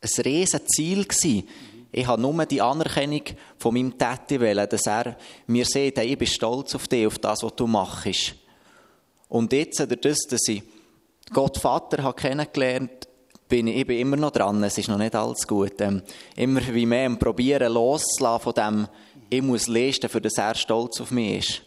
[0.00, 1.46] ein riesen Ziel gewesen.
[1.92, 3.22] Ich habe nur die Anerkennung
[3.58, 7.42] von meinem Täti dass er mir sagt, hey, ich bin stolz auf dich, auf das,
[7.42, 8.34] was du machst.
[9.28, 10.62] Und jetzt, durch das, dass ich
[11.32, 13.08] Gott Vater habe kennengelernt
[13.50, 15.80] bin ich, ich bin immer noch dran, es ist noch nicht alles gut.
[15.80, 16.02] Ähm,
[16.36, 18.88] immer wie mehr am Probieren loszulassen von dem,
[19.28, 21.62] ich muss leisten, für das er stolz auf mich ist.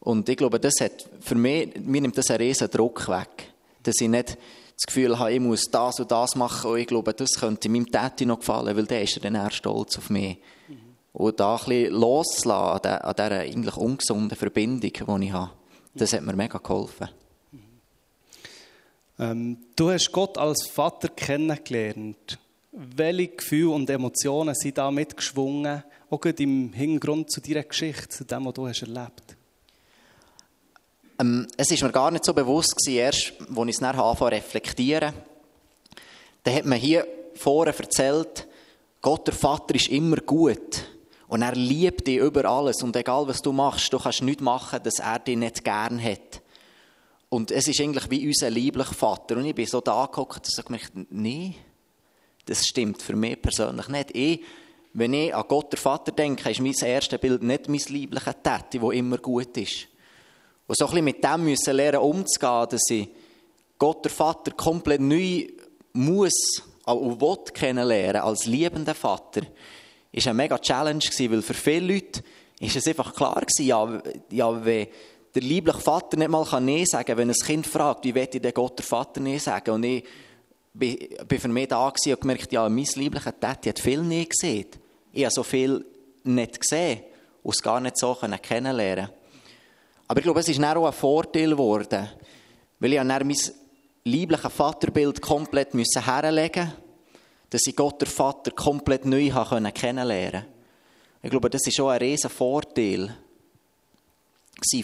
[0.00, 3.52] Und ich glaube, das hat, für mich, mir nimmt das einen riesen Druck weg.
[3.84, 7.14] Dass ich nicht das Gefühl habe, ich muss das und das machen und ich glaube,
[7.14, 10.38] das könnte meinem Täti noch gefallen, weil der ist dann eher stolz auf mich.
[10.66, 10.76] Mhm.
[11.12, 14.80] Und da ein bisschen loszulassen an dieser eigentlich ungesunden Verbindung,
[15.20, 15.50] die ich habe,
[15.94, 17.08] das hat mir mega geholfen.
[19.22, 22.40] Ähm, du hast Gott als Vater kennengelernt.
[22.72, 28.46] Welche Gefühle und Emotionen sind da mitgeschwungen, auch im Hintergrund zu deiner Geschichte, zu dem,
[28.46, 29.36] was du hast erlebt
[31.20, 34.16] ähm, Es war mir gar nicht so bewusst, gewesen, erst als ich es dann anfangen
[34.16, 35.14] zu reflektieren.
[36.42, 37.06] Da hat man hier
[37.36, 38.48] vorher erzählt,
[39.00, 40.88] Gott, der Vater, ist immer gut.
[41.28, 42.82] Und er liebt dich über alles.
[42.82, 46.41] Und egal, was du machst, du kannst nichts machen, dass er dich nicht gern hat.
[47.32, 49.38] Und es ist eigentlich wie unser lieblicher Vater.
[49.38, 51.54] Und ich bin so da geguckt und habe gedacht, nee,
[52.44, 54.14] das stimmt für mich persönlich nicht.
[54.14, 54.42] Ich,
[54.92, 58.78] wenn ich an Gott, der Vater, denke, ist mein erstes Bild nicht mein lieblicher Täti,
[58.78, 59.88] der immer gut ist.
[60.66, 63.08] Und so ein bisschen mit dem müssen lernen umzugehen, dass ich
[63.78, 65.46] Gott, der Vater, komplett neu
[65.94, 69.40] muss und will kennenlernen als liebender Vater,
[70.12, 72.22] ist eine mega Challenge weil für viele Leute
[72.60, 74.88] ist es einfach klar gewesen, ja, ja wenn
[75.34, 78.40] der liebliche Vater nicht mal Nein sagen kann, wenn ein Kind fragt, wie will ich
[78.40, 79.70] denn Gott der Vater Nein sagen?
[79.70, 80.04] Und ich
[80.74, 84.66] bin für mich da und gemerkt, ja, mein lieblicher Täti hat viel Nein gesehen.
[85.12, 85.84] Ich habe so viel
[86.24, 87.00] nicht gesehen
[87.42, 89.08] und es gar nicht so kennenlernen
[90.08, 92.08] Aber ich glaube, es ist dann auch ein Vorteil geworden,
[92.78, 93.36] weil ich dann mein
[94.04, 96.82] liebliches Vaterbild komplett herlegen musste,
[97.50, 100.46] dass ich Gott der Vater komplett neu kennenlernen konnte.
[101.22, 103.14] Ich glaube, das ist schon ein riesen Vorteil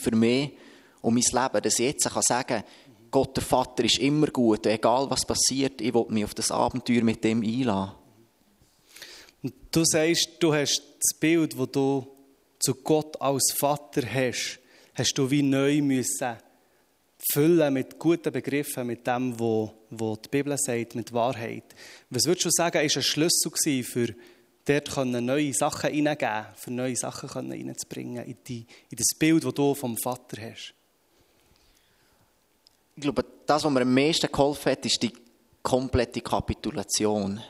[0.00, 0.52] für mich
[1.00, 2.64] und mein Leben, dass ich jetzt sagen kann,
[3.10, 7.02] Gott der Vater ist immer gut, egal was passiert, ich will mich auf das Abenteuer
[7.02, 7.92] mit dem einladen.
[9.70, 12.06] Du sagst, du hast das Bild, das du
[12.58, 14.58] zu Gott als Vater hast,
[14.94, 16.36] hast du wie neu müssen
[17.32, 21.64] füllen mit guten Begriffen, mit dem, was die Bibel sagt, mit Wahrheit.
[22.10, 24.14] Was würdest du sagen, ist ein Schlüssel für
[24.68, 29.44] dort können neue Sachen hineingeben, für neue Sachen können hineinzubringen in, die, in das Bild,
[29.44, 30.74] das du vom Vater hast?
[32.96, 35.12] Ich glaube, das, was mir am meisten geholfen hat, ist die
[35.62, 37.40] komplette Kapitulation.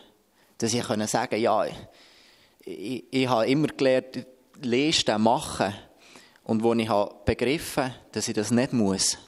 [0.59, 1.65] Dass ich können sagen ja,
[2.61, 4.27] ich, ich, habe immer gelernt,
[4.61, 5.75] lesen, machen.
[6.45, 9.19] Und wo ich habe begriffen dass ich das nicht muss,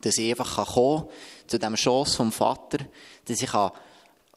[0.00, 1.08] dass ich einfach kommen kann
[1.48, 2.78] zu dem Schoss vom Vater,
[3.24, 3.72] dass ich kann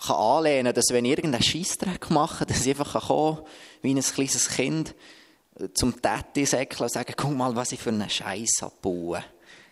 [0.06, 3.46] kann anlehnen dass wenn ich irgendeinen Scheissdreck mache, dass ich einfach kommen kann,
[3.82, 4.96] wie ein kleines Kind,
[5.60, 9.24] äh, zum Täti säckeln und sagen, guck mal, was ich für einen Scheiß abbaue.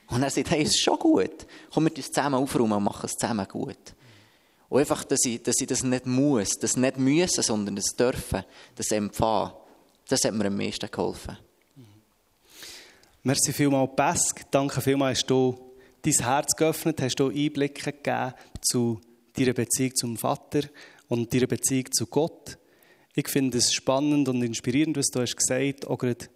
[0.08, 1.46] Und er sagt, hey, ist schon gut.
[1.72, 3.78] Komm, wir uns zusammen aufräumen und machen es zusammen gut.
[4.68, 8.44] Und einfach, dass ich, dass ich das nicht muss, das nicht müssen, sondern das dürfen,
[8.76, 9.54] das empfangen.
[10.08, 11.38] Das hat mir am meisten geholfen.
[13.24, 14.50] Merci vielmals, Pesk.
[14.52, 15.60] Danke vielmals, hast du
[16.02, 19.02] dein Herz geöffnet, hast du Einblicke gegeben zu
[19.40, 20.62] deiner Beziehung zum Vater
[21.08, 22.58] und deiner Beziehung zu Gott.
[23.16, 26.30] Ich finde es spannend und inspirierend, was du hast gesagt, gerade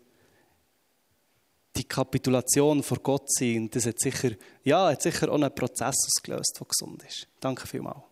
[1.76, 4.32] die Kapitulation vor Gott sein, das hat sicher,
[4.64, 7.28] ja, hat sicher auch einen Prozess ausgelöst, der gesund ist.
[7.40, 8.04] Danke vielmals.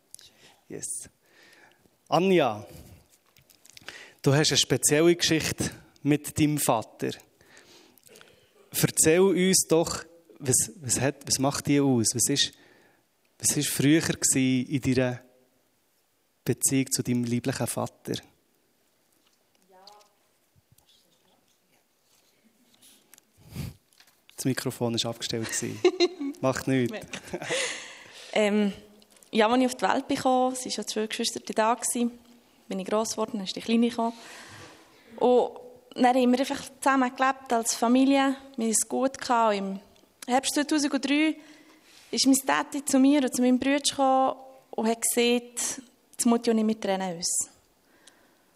[0.67, 1.10] Yes.
[2.08, 2.65] Anja,
[4.21, 5.69] du hast eine spezielle Geschichte
[6.01, 7.12] mit deinem Vater.
[8.71, 10.04] Erzähl uns doch,
[10.39, 12.08] was, was, hat, was macht die aus?
[12.13, 12.54] Was ist,
[13.41, 14.04] was ist früher
[14.36, 15.19] in deiner
[16.45, 18.13] Beziehung zu deinem lieblichen Vater?
[24.36, 25.47] Das Mikrofon war abgestellt.
[26.41, 26.97] Macht nichts.
[28.34, 28.73] ähm,
[29.32, 31.77] ja, als ich auf die Welt kam, es waren schon zwei Geschwister da,
[32.67, 34.13] bin ich gross geworden, dann ist die Kleine gekommen.
[35.17, 35.51] Und
[35.95, 38.36] dann haben wir einfach zusammen gelebt als Familie.
[38.56, 39.56] Wir haben es gut gehabt.
[39.56, 39.80] Im
[40.27, 41.36] Herbst 2003
[42.12, 44.36] ist mein Tati zu mir und zu meinem Bruder gekommen
[44.71, 47.50] und hat gesagt, jetzt muss ich auch nicht mehr trennen uns.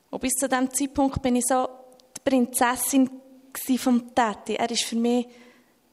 [0.09, 1.67] Und bis zu diesem Zeitpunkt bin ich so
[2.15, 3.09] die Prinzessin
[3.77, 4.55] vom Tati.
[4.55, 5.27] Er war für mich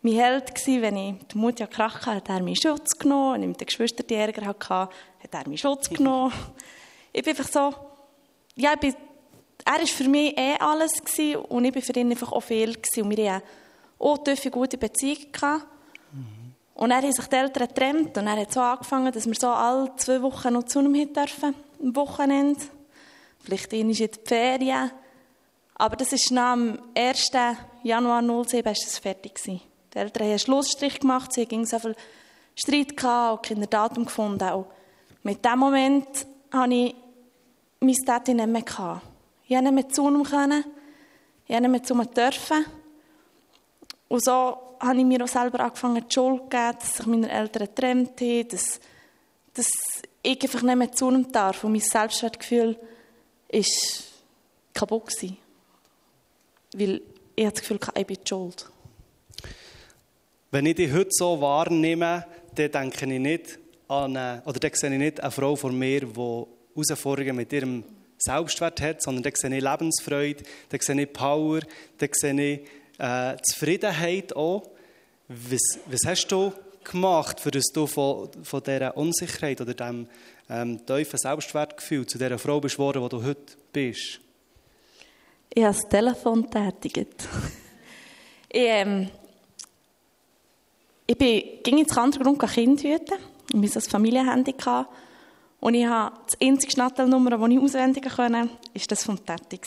[0.03, 3.35] mein Held gewesen, wenn ich die Mutter Krach hatte, hat er meinen Schutz genommen.
[3.35, 4.91] Wenn ich mit den Geschwistern die Ärger hatte, hat
[5.31, 6.33] er meinen Schutz genommen.
[7.13, 7.75] Ich bin einfach so,
[8.57, 8.95] ja, ich bin,
[9.65, 12.73] er war für mich eh alles gewesen, und ich war für ihn einfach auch viel
[12.73, 13.03] gewesen.
[13.03, 13.47] Und wir hatten
[13.99, 15.31] auch eine gute Beziehung.
[15.31, 15.67] Gehabt.
[16.75, 19.49] Und er hat sich die Eltern getrennt und er hat so angefangen, dass wir so
[19.49, 22.61] alle zwei Wochen noch zu ihm dürfen, am Wochenende.
[23.41, 24.91] Vielleicht in die Ferien.
[25.75, 27.31] Aber das ist nach dem 1.
[27.83, 29.61] Januar 2007 ist es fertig gewesen.
[29.93, 31.97] Die Eltern haben einen Schlussstrich gemacht, sie hatten so viel
[32.55, 34.49] Streit gehabt und kein Datum gefunden.
[34.53, 34.67] Und
[35.23, 36.07] mit diesem Moment
[36.51, 36.95] hatte ich
[37.81, 38.63] meine Tätin nicht mehr.
[38.63, 39.03] Gehabt.
[39.45, 40.65] Ich konnte nicht mehr zu ihm, ich konnte
[41.49, 42.65] nicht mehr zu ihm dürfen.
[44.09, 47.31] Und so habe ich mir auch selber angefangen, die Schuld zu geben, dass sich meine
[47.31, 48.81] Eltern getrennt haben, dass,
[49.55, 49.69] dass
[50.23, 51.65] ich einfach nicht mehr zu ihm darf.
[51.65, 52.77] Und mein Selbstwertgefühl
[53.53, 53.63] war
[54.75, 55.07] kaputt.
[55.07, 55.37] Gewesen.
[56.75, 57.01] Weil
[57.37, 58.71] ich habe das Gefühl, ich bin schuld.
[60.51, 64.93] Wenn ich die heute so wahrnehme, dann denke ich nicht an eine, oder dann sehe
[64.93, 67.85] ich nicht eine Frau vor mir, die Herausforderungen mit ihrem
[68.19, 71.61] Selbstwert hat, sondern dann sehe ich Lebensfreude, dann sehe ich Power,
[71.99, 72.61] dann sehe ich
[72.99, 74.63] äh, Zufriedenheit auch.
[75.49, 76.53] Was, was hast du
[76.85, 80.07] gemacht, für dass du von, von dieser Unsicherheit oder diesem
[80.51, 84.21] ähm, tiefen Selbstwertgefühl zu dieser Frau bist geworden, die du heute bist?
[85.55, 87.29] Ich habe das Telefon tätigt.
[88.49, 89.09] ich, ähm,
[91.07, 93.19] ich bin, ging ins Kandergrund Kind hüten.
[93.55, 94.55] Wir hatten ein Familienhandy.
[95.61, 98.49] Und ich habe das einzige Schnattelnummer, das ich auswendig konnte, war
[98.89, 99.61] das vom Tati.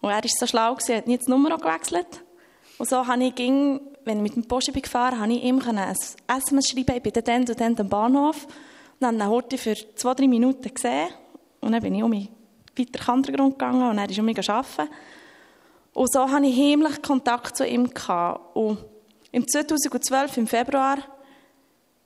[0.00, 2.22] Und er war so schlau, er hat nie die Nummer gewechselt.
[2.78, 6.68] Und so habe ich, wenn ich mit dem Post gefahren habe ich ihm ein SMS
[6.68, 8.44] schreiben, ich bin dann und dann am Bahnhof.
[8.44, 11.08] Und dann habe ich ihn für zwei, drei Minuten gesehen.
[11.60, 12.28] Und dann bin ich um mich
[12.76, 14.90] weiter Kandergrund gegangen und er ist um mich arbeiten.
[15.92, 17.88] Und so hatte ich heimlich Kontakt zu ihm.
[17.88, 18.56] Gehabt.
[18.56, 18.78] Und
[19.30, 20.98] im 2012, im Februar,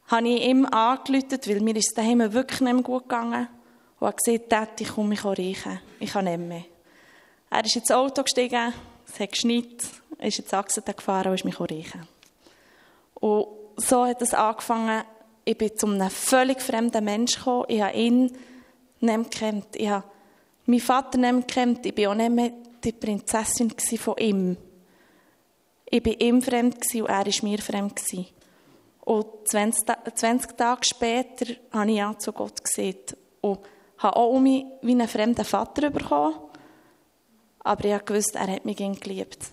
[0.09, 3.49] habe ich ihm angerufen, weil mir ist daheim wirklich nicht mehr gut gegangen.
[3.99, 5.81] Und er hat gesagt, Tati, komm, ich kann riechen.
[6.01, 6.65] Ich kann nicht mehr.
[7.51, 8.75] Er ist ins Auto gestiegen,
[9.07, 9.85] es hat geschneit,
[10.21, 12.07] ist ins Achsen gefahren und ist mich riechen.
[13.15, 15.05] Und so hat es angefangen,
[15.45, 17.65] ich bin zu einem völlig fremden Menschen gekommen.
[17.69, 18.37] Ich habe ihn
[19.01, 19.69] nicht gekannt.
[19.75, 20.05] Ich habe
[20.67, 21.87] meinen Vater nicht gekannt.
[21.87, 22.53] Ich war auch nicht mehr
[22.85, 24.57] die Prinzessin von ihm.
[25.87, 28.03] Ich war ihm fremd und er war mir fremd.
[29.01, 32.99] Und 20, 20 Tage später habe ich ja zu Gott gesehen
[33.41, 33.61] und
[33.99, 36.35] habe auch mich wie einen fremden Vater bekommen.
[37.61, 39.51] Aber ich wusste, er hat mich geliebt.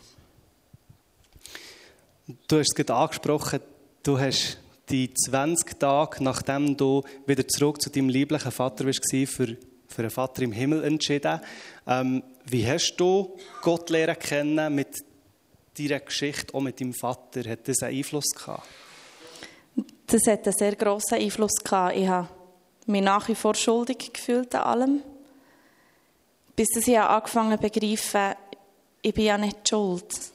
[2.27, 3.59] Du hast es gerade angesprochen,
[4.01, 4.57] du hast
[4.89, 10.09] die 20 Tage, nachdem du wieder zurück zu deinem lieblichen Vater warst, für, für einen
[10.09, 11.39] Vater im Himmel entschieden.
[11.85, 15.03] Ähm, wie hast du Gott lernen kennen mit
[15.77, 18.67] deiner Geschichte, auch mit deinem Vater, hat das einen Einfluss gehabt?
[20.07, 21.95] Das hat einen sehr grossen Einfluss gehabt.
[21.95, 22.27] Ich habe
[22.87, 25.01] mich nach wie vor schuldig gefühlt an allem.
[26.55, 28.35] Bis ich angefangen habe zu begreifen,
[29.03, 30.34] ich bin ja nicht schuld.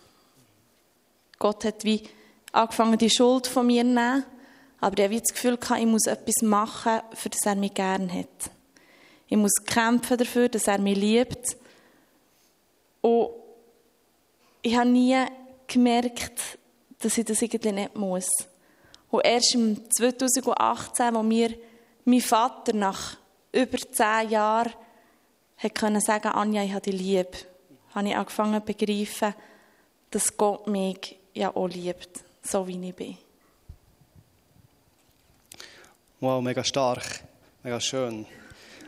[1.41, 2.05] Gott hat wie
[2.53, 4.25] angefangen, die Schuld von mir zu nehmen,
[4.81, 8.51] aber ich habe das Gefühl ich muss etwas machen, für das er mich gerne hat.
[9.27, 11.57] Ich muss kämpfen dafür, dass er mich liebt.
[13.01, 13.31] Und
[14.63, 15.17] ich habe nie
[15.67, 16.59] gemerkt,
[16.99, 18.29] dass ich das irgendwie nicht muss.
[19.11, 21.55] Und erst im 2018, als wir
[22.05, 23.17] mein Vater nach
[23.53, 24.73] über zehn Jahren
[25.57, 27.47] hat können sagen, Anja, ich habe dich lieb,
[27.95, 29.35] habe ich angefangen zu begreifen,
[30.11, 33.17] dass Gott mich ja auch liebt, so wie ich bin.
[36.21, 37.25] Wow, mega stark,
[37.63, 38.27] mega schön.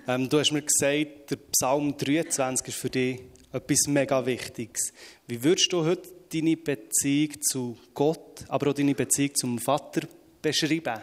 [0.07, 4.93] Ähm, du hast mir gesagt, der Psalm 23 ist für dich etwas mega Wichtiges.
[5.27, 10.03] Wie würdest du heute deine Beziehung zu Gott, aber auch deine Beziehung zum Vater
[10.41, 11.01] beschreiben?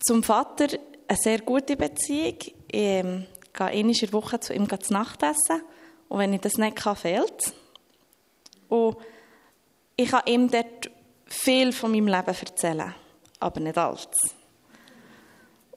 [0.00, 0.68] Zum Vater
[1.08, 2.36] eine sehr gute Beziehung.
[2.40, 5.62] Ich ähm, gehe einmal in der Woche zu ihm zu Nacht essen.
[6.08, 7.54] Und wenn ich das nicht kann, fehlt es.
[8.72, 8.96] Und
[9.96, 10.90] ich kann ihm dort
[11.26, 12.94] viel von meinem Leben erzählen,
[13.38, 14.08] aber nicht alles.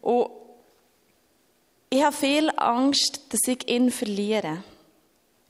[0.02, 0.30] Und
[1.90, 4.64] ich habe viel Angst, dass ich ihn verliere.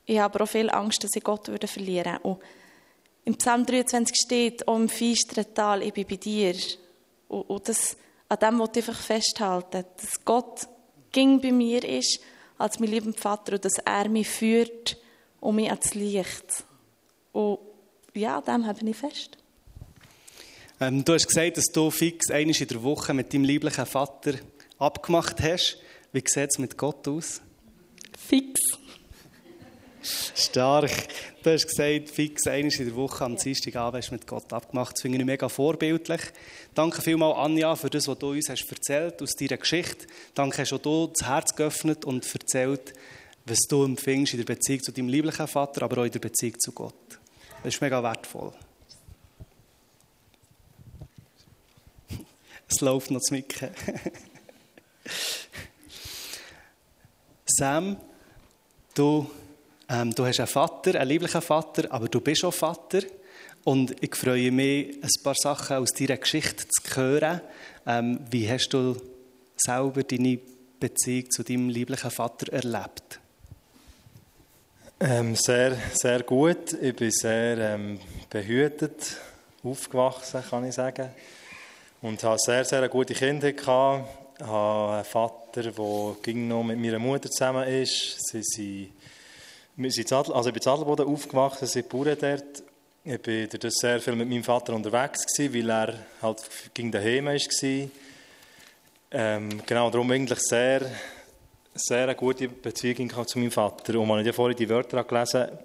[0.08, 2.42] Ich habe aber auch viel Angst, dass ich Gott würde verlieren Und
[3.26, 6.56] im Psalm 23 steht, «O im finsteren Tal, ich bin bei dir.»
[7.28, 7.96] Und, und das,
[8.28, 10.68] an dem wollte ich einfach festhalten, dass Gott
[11.12, 12.20] ging bei mir ist,
[12.58, 14.98] als mein lieber Vater, und dass er mich führt
[15.42, 16.66] und mich ans Licht.
[17.36, 17.60] Und
[18.14, 19.38] ja, an dem habe ich fest.
[20.80, 24.36] Ähm, du hast gesagt, dass du fix einmal in der Woche mit deinem lieblichen Vater
[24.78, 25.78] abgemacht hast.
[26.14, 27.42] Wie sieht es mit Gott aus?
[28.18, 28.62] Fix.
[30.02, 30.92] Stark.
[31.44, 34.96] Du hast gesagt, fix einmal in der Woche am Dienstagabend hast du mit Gott abgemacht.
[34.96, 36.22] Das finde ich mega vorbildlich.
[36.74, 40.08] Danke vielmals, Anja, für das, was du uns hast erzählt aus deiner Geschichte.
[40.34, 42.94] Danke, hast auch du das Herz geöffnet und erzählt,
[43.46, 46.58] was du empfindest in der Beziehung zu deinem lieblichen Vater, aber auch in der Beziehung
[46.60, 47.20] zu Gott.
[47.66, 48.54] Das ist mega wertvoll.
[52.70, 53.72] Es läuft noch zu Micken.
[57.48, 57.98] Sam,
[58.94, 59.32] du,
[59.90, 63.02] ähm, du hast einen Vater, einen lieblichen Vater, aber du bist auch Vater.
[63.64, 67.42] Und ich freue mich, ein paar Sachen aus deiner Geschichte zu hören.
[67.88, 68.96] Ähm, wie hast du
[69.58, 70.38] selber deine
[70.80, 73.20] Beziehung zu deinem lieblichen Vater erlebt?
[74.98, 76.72] Ähm, sehr, sehr gut.
[76.82, 79.18] Ich bin sehr ähm, behütet
[79.62, 81.10] aufgewachsen, kann ich sagen.
[82.02, 83.58] Und hatte sehr, sehr gute Kindheit.
[83.58, 84.08] Gehabt.
[84.40, 88.26] Ich habe einen Vater, der noch mit meiner Mutter zusammen ist.
[88.26, 88.94] Sie sind,
[89.76, 92.64] wir sind Adel, also ich bin in Adelboden aufgewachsen, sind Bauern dort.
[93.04, 97.26] Ich war dadurch sehr viel mit meinem Vater unterwegs, gewesen, weil er halt gegen daheim
[97.26, 97.90] war.
[99.12, 100.90] Ähm, genau, darum eigentlich sehr
[101.76, 104.00] sehr gute Beziehung zu meinem Vater.
[104.00, 105.60] Und als ich vorhin die Wörter gelesen habe,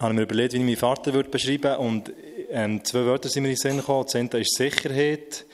[0.00, 1.78] habe ich mir überlegt, wie ich meinen Vater würde beschreiben würde.
[1.78, 2.12] Und
[2.50, 4.04] ähm, zwei Wörter sind mir in den Sinn gekommen.
[4.04, 5.46] Das eine ist Sicherheit.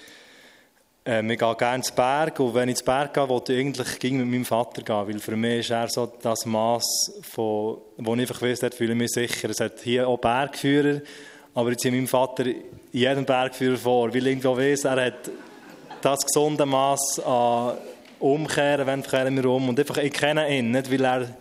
[1.04, 2.40] Ähm, ich gehe gerne ins Berg.
[2.40, 5.08] Und wenn ich ins Berg gehe, wollte ich eigentlich mit meinem Vater gehen.
[5.08, 8.92] Weil für mich ist er so das Maß, von, wo ich einfach weiss, dort fühle
[8.92, 9.50] ich mich sicher.
[9.50, 11.02] Es hat hier auch Bergführer.
[11.54, 12.46] Aber ich ziehe meinem Vater
[12.92, 14.08] jeden Bergführer vor.
[14.08, 15.30] Weil ich irgendwo weiss, er hat
[16.00, 17.76] das gesunde Maß an
[18.22, 19.68] umkehren, wenn kehren wir um.
[19.68, 21.36] Und einfach, ich kenne ihn, nicht weil er,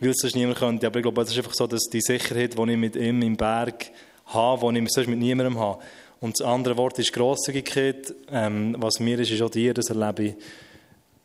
[0.00, 0.86] weil es sonst niemand könnte.
[0.86, 3.36] Aber ich glaube, es ist einfach so, dass die Sicherheit, die ich mit ihm im
[3.36, 3.90] Berg
[4.26, 5.82] habe, die ich sonst mit niemandem habe.
[6.20, 8.14] Und das andere Wort ist Grosszügigkeit.
[8.30, 10.34] Ähm, was mir ist, ist auch dir, das erlebe ich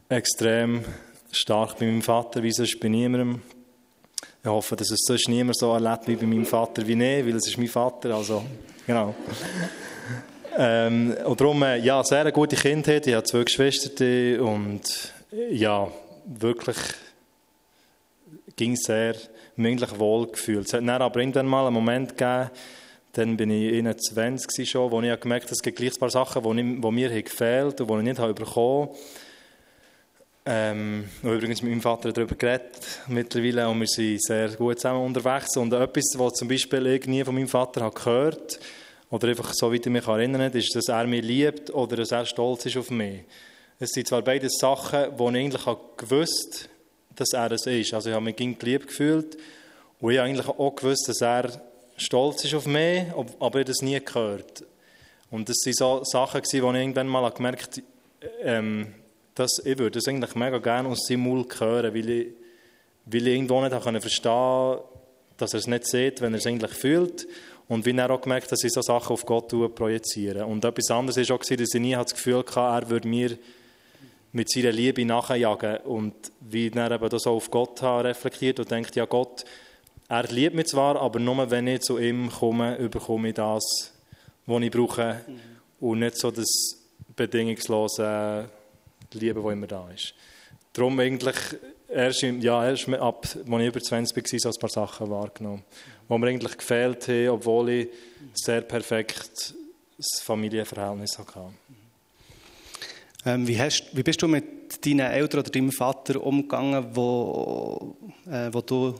[0.10, 0.84] extrem
[1.32, 3.42] stark bei meinem Vater, wie sonst bei niemandem.
[4.42, 7.36] Ich hoffe, dass es sonst niemand so erlebt wie bei meinem Vater wie ich, weil
[7.36, 8.44] es ist mein Vater, also,
[8.88, 9.14] genau.
[10.62, 13.08] Ähm, und darum, äh, ja, sehr eine gute Kindheit.
[13.08, 15.14] Ich habe zwei Geschwister und
[15.52, 15.88] ja,
[16.26, 16.76] wirklich
[18.58, 19.16] ging sehr
[19.56, 20.68] männlich wohl gefühlt.
[20.68, 22.50] Es hat dann aber irgendwann mal einen Moment gegeben,
[23.14, 26.44] dann bin ich 21 schon, wo ich gemerkt habe, es gibt gleich ein paar Sachen,
[26.44, 28.90] die, mir gefehlt und die ich nicht habe bekommen
[30.46, 35.06] ähm, habe übrigens mit meinem Vater darüber geredet mittlerweile und wir sind sehr gut zusammen
[35.06, 35.56] unterwegs.
[35.58, 38.66] Und etwas, was zum Beispiel ich nie von meinem Vater habe gehört habe,
[39.10, 42.26] oder einfach so, wie ich mich erinnere, ist, dass er mich liebt oder dass er
[42.26, 43.24] stolz ist auf mich.
[43.80, 45.66] Es sind zwar beide Sachen, wo ich eigentlich
[45.98, 46.70] gewusst
[47.20, 47.94] dass er es ist.
[47.94, 49.38] Also ich habe mich geliebt gefühlt
[50.00, 51.62] und ich habe eigentlich auch gewusst, dass er
[51.98, 54.64] stolz ist auf mich, aber ich habe das nie gehört.
[55.30, 58.94] Und das waren so Sachen, die ich irgendwann mal gemerkt habe, ähm,
[59.36, 62.28] dass ich würde das eigentlich mega gerne aus seinem Mund hören, weil ich,
[63.06, 64.84] weil ich irgendwo nicht verstehen konnte,
[65.38, 67.28] dass er es nicht sieht, wenn er es eigentlich fühlt.
[67.70, 70.44] Und wie er auch gemerkt, dass ich so Sachen auf Gott projiziere.
[70.44, 73.38] Und etwas anderes war auch, dass ich nie das Gefühl hatte, er würde mir
[74.32, 75.78] mit seiner Liebe nachjagen.
[75.82, 79.46] Und wie er eben das auch auf Gott reflektiert und denkt, ja Gott,
[80.08, 83.94] er liebt mich zwar, aber nur wenn ich zu ihm komme, überkomme ich das,
[84.48, 85.22] was ich brauche.
[85.28, 85.40] Mhm.
[85.80, 86.50] Und nicht so das
[87.16, 88.50] bedingungslose
[89.14, 90.16] Liebe, das immer da ist.
[90.74, 91.38] Darum eigentlich
[91.88, 95.64] erst, ja, erst ab, als ich über 20 war, so ein paar Sachen wahrgenommen
[96.10, 97.88] wo mir eigentlich gefehlt haben, obwohl ich
[98.34, 99.54] sehr perfektes
[100.22, 101.54] Familienverhältnis hatte.
[103.26, 107.96] Ähm, wie, hast, wie bist du mit deinen Eltern oder deinem Vater umgegangen, wo,
[108.26, 108.96] äh, wo du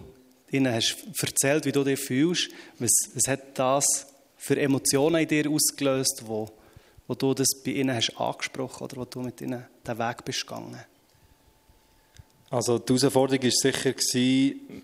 [0.52, 2.50] ihnen hast erzählt, wie du dich fühlst?
[2.78, 3.86] Was, was hat das
[4.38, 6.50] für Emotionen in dir ausgelöst, wo,
[7.08, 10.46] wo du das bei ihnen hast angesprochen oder wo du mit ihnen den Weg bist
[10.46, 10.80] gegangen?
[12.52, 13.94] Also die Herausforderung war sicher,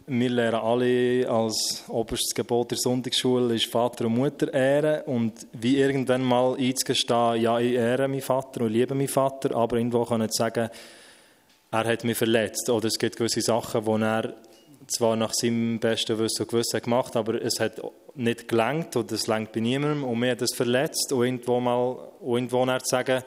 [0.06, 5.78] wir lernen alle als oberstes Gebot der Sonntagsschule ist Vater und Mutter ehren und wie
[5.78, 10.30] irgendwann mal einzugestehen, ja, ich ehre meinen Vater und liebe meinen Vater, aber irgendwo können
[10.30, 10.70] sagen,
[11.72, 12.70] er hat mich verletzt.
[12.70, 14.36] Oder es gibt gewisse Sachen, die er
[14.86, 17.82] zwar nach seinem besten Wissen und Gewissen gemacht aber es hat
[18.14, 21.98] nicht gelangt oder es langt bei niemandem und mir hat das verletzt und irgendwo mal
[22.22, 23.24] irgendwo zu sagen,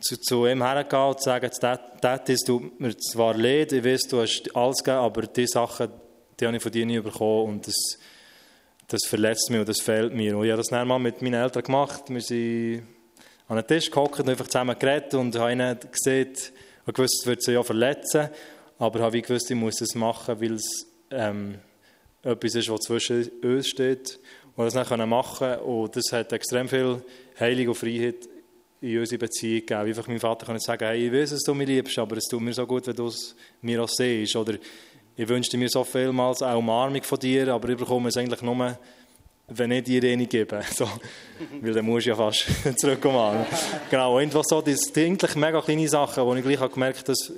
[0.00, 1.50] zu, zu ihm hergehen und sagen,
[2.00, 5.90] das tut mir zwar leid, ich weiß, du hast alles gegeben, aber diese Sachen,
[6.38, 7.98] die habe ich von dir nie bekommen und das,
[8.88, 10.36] das verletzt mich und das fehlt mir.
[10.36, 12.04] Und ich habe das dann mal mit meinen Eltern gemacht.
[12.08, 12.86] Wir sind
[13.48, 16.32] an den Tisch gehockt und einfach zusammen geredet und habe ihnen gesehen,
[16.86, 18.28] ich gewusst, es wird sie ja verletzen,
[18.78, 21.58] aber habe ich gewusst, ich muss es machen, weil es ähm,
[22.22, 24.20] etwas ist, was zwischen uns steht
[24.54, 25.56] und das dann machen.
[25.60, 27.02] Und das hat extrem viel
[27.40, 28.28] Heilung und Freiheit
[28.80, 29.80] in unsere Beziehung gegeben.
[29.80, 32.40] Einfach meinem Vater können sagen, hey, ich weiß, dass du mich liebst, aber es tut
[32.40, 34.36] mir so gut, wenn du es mir auch siehst.
[34.36, 34.54] Oder
[35.16, 38.78] ich wünschte mir so vielmals eine Umarmung von dir, aber ich bekomme es eigentlich nur,
[39.48, 40.60] wenn ich dir eine gebe.
[40.74, 40.88] So,
[41.60, 42.46] weil dann musst du ja fast
[42.76, 43.46] zurückkommen.
[43.90, 47.32] genau, einfach so, das sind eigentlich mega kleine Sachen, wo ich gleich gemerkt habe, dass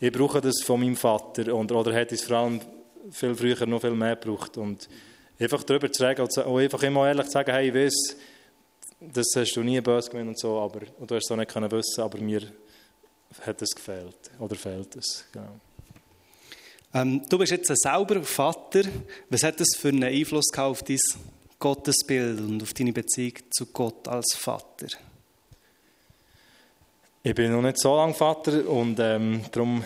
[0.00, 2.60] ich brauche das von meinem Vater und, oder hätte es vor allem
[3.10, 4.58] viel früher noch viel mehr gebraucht.
[4.58, 4.88] Und
[5.38, 8.16] einfach darüber zu reden und einfach immer ehrlich zu sagen, hey, ich weiß,
[9.00, 11.50] das hast du nie böse gemeint und so, aber und du hast es auch nicht
[11.50, 12.42] können wissen, aber mir
[13.42, 15.24] hat es gefehlt oder fehlt es.
[15.32, 15.60] Genau.
[16.94, 18.82] Ähm, du bist jetzt ein sauberer Vater.
[19.28, 20.98] Was hat das für einen Einfluss auf dein
[21.58, 24.86] Gottesbild und auf deine Beziehung zu Gott als Vater?
[27.22, 29.84] Ich bin noch nicht so lange Vater und ähm, darum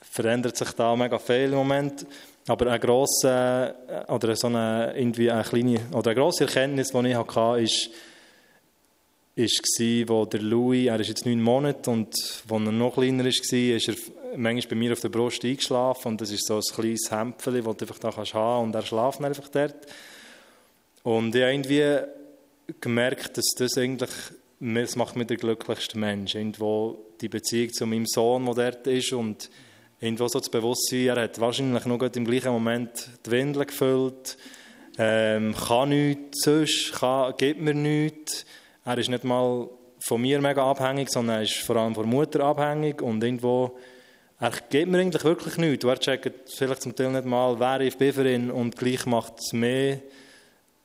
[0.00, 2.06] verändert sich da mega viel im Moment.
[2.48, 7.08] Aber eine grosse, äh, oder so eine, irgendwie eine kleine, oder eine grosse Erkenntnis, die
[7.08, 7.90] ich hatte, ist,
[9.34, 13.28] ist wo der Louis, er ist jetzt neun Monate und als er noch kleiner war,
[13.28, 13.52] ist
[13.88, 13.94] er
[14.36, 17.76] manchmal bei mir auf der Brust eingeschlafen und das ist so ein kleines Hämpfchen, das
[17.76, 19.86] du einfach da kannst haben und er schläft einfach dort.
[21.02, 21.98] Und ich habe irgendwie
[22.80, 24.10] gemerkt, dass das eigentlich,
[24.60, 29.12] das macht mich der glücklichste Mensch, irgendwo die Beziehung zu meinem Sohn, der dort ist
[29.12, 29.50] und
[30.00, 34.36] irgendwo so das Bewusstsein, er hat wahrscheinlich noch im gleichen Moment die Windeln gefüllt,
[34.98, 38.46] ähm, kann nichts sonst, kann, gibt mir nichts.
[38.84, 39.68] Er ist nicht mal
[40.06, 43.76] von mir mega abhängig, sondern er ist vor allem von der Mutter abhängig und irgendwo,
[44.38, 45.84] er gibt mir eigentlich wirklich nichts.
[45.84, 49.34] er checkt vielleicht zum Teil nicht mal, wer ich bin für ihn und gleich macht
[49.38, 50.00] es mehr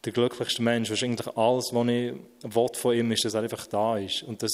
[0.04, 0.90] der glücklichste Mensch.
[0.92, 4.24] Eigentlich alles, was ich will von ihm, ist, dass er einfach da ist.
[4.24, 4.54] Und das,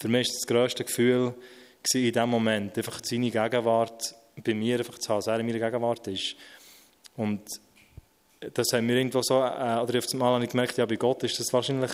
[0.00, 1.34] für mich ist das grösste Gefühl,
[1.94, 4.14] in dem Moment, einfach seine Gegenwart
[4.44, 6.36] bei mir einfach zu haben, dass er in meiner Gegenwart ist.
[7.16, 7.42] Und
[8.54, 11.22] das haben wir irgendwo so, äh, oder auf einmal habe ich gemerkt, ja, bei Gott
[11.24, 11.90] ist das wahrscheinlich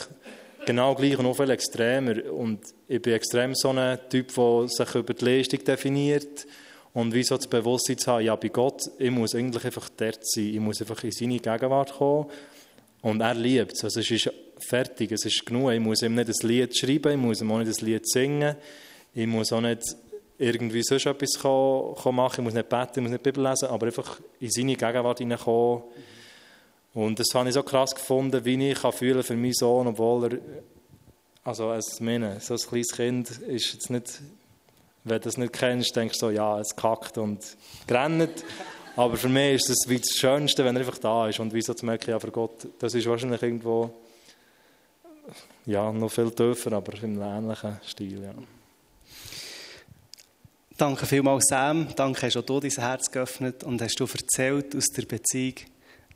[0.67, 2.31] genau gleich und noch viel extremer.
[2.33, 6.47] Und ich bin extrem so ein Typ, der sich über die Leistung definiert
[6.93, 10.27] und wie so das Bewusstsein zu haben, ja, bei Gott, ich muss eigentlich einfach dort
[10.27, 12.27] sein, ich muss einfach in seine Gegenwart kommen
[13.03, 13.85] und er liebt es.
[13.85, 17.19] Also es ist fertig, es ist genug, ich muss ihm nicht ein Lied schreiben, ich
[17.19, 18.57] muss ihm auch nicht ein Lied singen,
[19.15, 19.83] ich muss auch nicht
[20.39, 24.21] irgendwie sonst etwas machen, ich muss nicht beten, ich muss nicht Bibel lesen, aber einfach
[24.41, 25.85] in seine Gegenwart hineinkommen.
[26.93, 30.25] Und das habe ich so krass gefunden, wie ich kann fühlen für meinen Sohn, obwohl
[30.25, 30.39] er,
[31.45, 34.21] also als meine, so ein kleines Kind ist jetzt nicht,
[35.05, 37.41] wenn du das nicht kennst, denkst du so, ja, es kackt und
[37.87, 38.45] grennt.
[38.97, 41.63] Aber für mich ist es wie das Schönste, wenn er einfach da ist und wie
[41.63, 43.91] so zu merken, ja, für Gott, das ist wahrscheinlich irgendwo,
[45.67, 48.35] ja, noch viel tiefer, aber im ähnlichen Stil, ja.
[50.77, 51.87] Danke vielmals, Sam.
[51.95, 55.55] Danke, hast auch du dein Herz geöffnet und hast du erzählt aus der Beziehung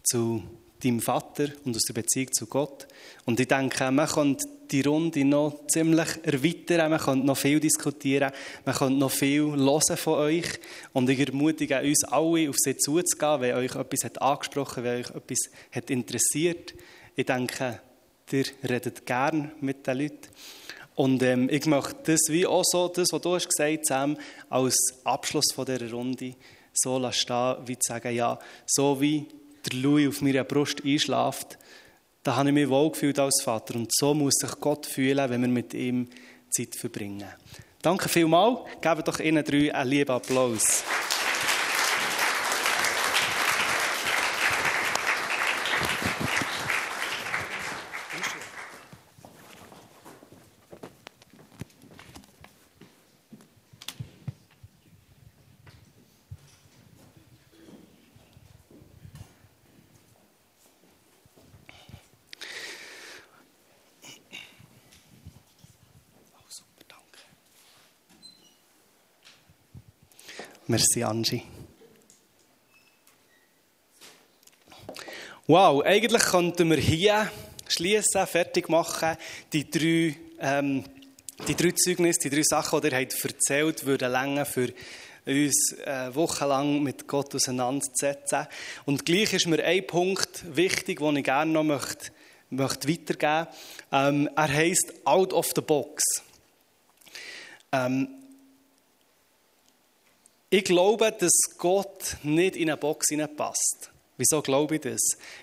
[0.03, 0.43] zu
[0.83, 2.89] deinem Vater und aus der Beziehung zu Gott.
[3.25, 4.37] Und ich denke, man kann
[4.69, 8.33] die Runde noch ziemlich erweitern, man kann noch viel diskutieren,
[8.65, 10.59] man kann noch viel hören von euch.
[10.93, 15.11] Und ich ermutige uns alle, auf sie zuzugehen, wenn euch etwas hat angesprochen wenn euch
[15.11, 15.39] etwas
[15.71, 16.75] hat interessiert.
[17.15, 17.79] Ich denke,
[18.33, 20.29] ihr redet gern mit den Leuten.
[20.99, 24.17] Und ähm, ich möchte das wie auch so, das, was du hast gesagt Sam,
[24.51, 26.35] als Abschluss von dieser Runde
[26.75, 28.37] so stehen, wie zu sagen, ja,
[28.67, 29.27] so wie
[29.65, 31.57] der Louis auf meiner Brust einschläft,
[32.25, 33.77] da habe ich mich wohlgefühlt als Vater.
[33.77, 36.09] Und so muss sich Gott fühlen, wenn wir mit ihm
[36.51, 37.29] Zeit verbringen.
[37.81, 38.59] Danke vielmals.
[38.81, 40.83] Gebt doch Ihnen drei einen lieben Applaus
[70.71, 71.43] Merci, Angie.
[75.47, 77.33] Wow, eigentlich könnten wir hier
[77.67, 79.17] schließen, fertig machen.
[79.51, 80.85] Die drei, ähm,
[81.49, 84.69] die drei Zeugnisse, die drei Sachen, die ihr habt erzählt, würden länger für
[85.25, 88.47] uns äh, wochenlang mit Gott auseinanderzusetzen.
[88.85, 92.11] Und gleich ist mir ein Punkt wichtig, den ich gerne noch möchte,
[92.51, 93.57] möchte weitergeben möchte.
[93.91, 96.03] Ähm, er heisst Out of the Box.
[97.73, 98.18] Ähm,
[100.51, 103.91] ich glaube, dass Gott nicht in eine Box hineinpasst.
[104.17, 105.01] Wieso glaube ich das?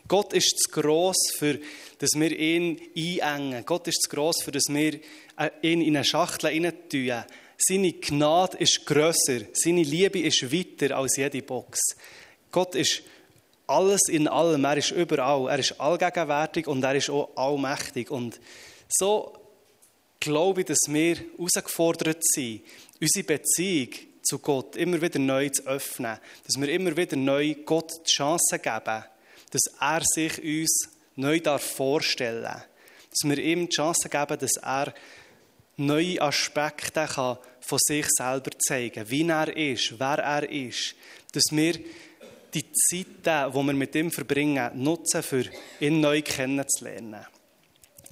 [0.08, 1.60] Gott ist zu gross, für,
[2.00, 3.66] dass wir ihn einengen.
[3.66, 5.00] Gott ist zu gross, für dass wir
[5.38, 7.24] äh, ihn in eine Schachtel hineintun.
[7.58, 9.46] Seine Gnade ist grösser.
[9.54, 11.80] Seine Liebe ist weiter als jede Box.
[12.52, 13.04] Gott ist
[13.66, 14.66] alles in allem.
[14.66, 15.50] Er ist überall.
[15.50, 18.12] Er ist allgegenwärtig und er ist auch allmächtig.
[18.12, 18.42] Und
[18.90, 19.38] so
[20.20, 22.62] glaube ich, dass wir herausgefordert sind,
[23.00, 23.90] unsere Beziehung
[24.26, 26.18] zu Gott immer wieder neu zu öffnen.
[26.46, 29.04] Dass wir immer wieder neu Gott die Chance geben,
[29.52, 32.68] dass er sich uns neu vorstellen darf.
[33.10, 34.94] Dass wir ihm die Chance geben, dass er
[35.78, 40.96] neue Aspekte kann von sich selber zeigen kann, wie er ist, wer er ist.
[41.32, 41.80] Dass wir
[42.54, 45.46] die Zeiten, die wir mit ihm verbringen, nutzen, für
[45.80, 47.26] ihn neu kennenzulernen.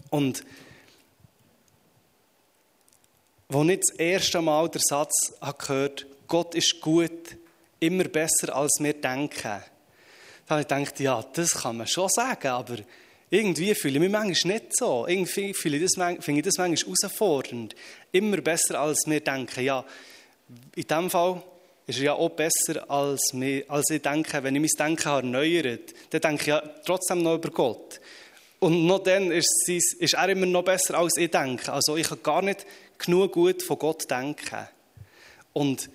[0.10, 0.44] Und
[3.50, 7.38] als ich das erste Mal den Satz gehört Gott ist gut,
[7.80, 9.62] immer besser als wir denken, dann
[10.50, 12.78] habe ich gedacht, ja, das kann man schon sagen, aber
[13.30, 15.08] irgendwie fühle ich mich manchmal nicht so.
[15.08, 17.76] Irgendwie finde ich, das, manchmal herausfordernd.
[18.12, 19.64] Immer besser, als wir denken.
[19.64, 19.84] Ja,
[20.76, 21.42] in diesem Fall
[21.88, 24.44] ist er ja auch besser, als, wir, als ich denke.
[24.44, 28.00] Wenn ich mein Denken erneuert, dann denke ich ja trotzdem noch über Gott.
[28.60, 31.74] Und noch dann ist, ist er immer noch besser, als ich denke.
[31.74, 32.68] Also ich kann gar nicht
[32.98, 34.68] genug gut von Gott denken.
[35.54, 35.90] Und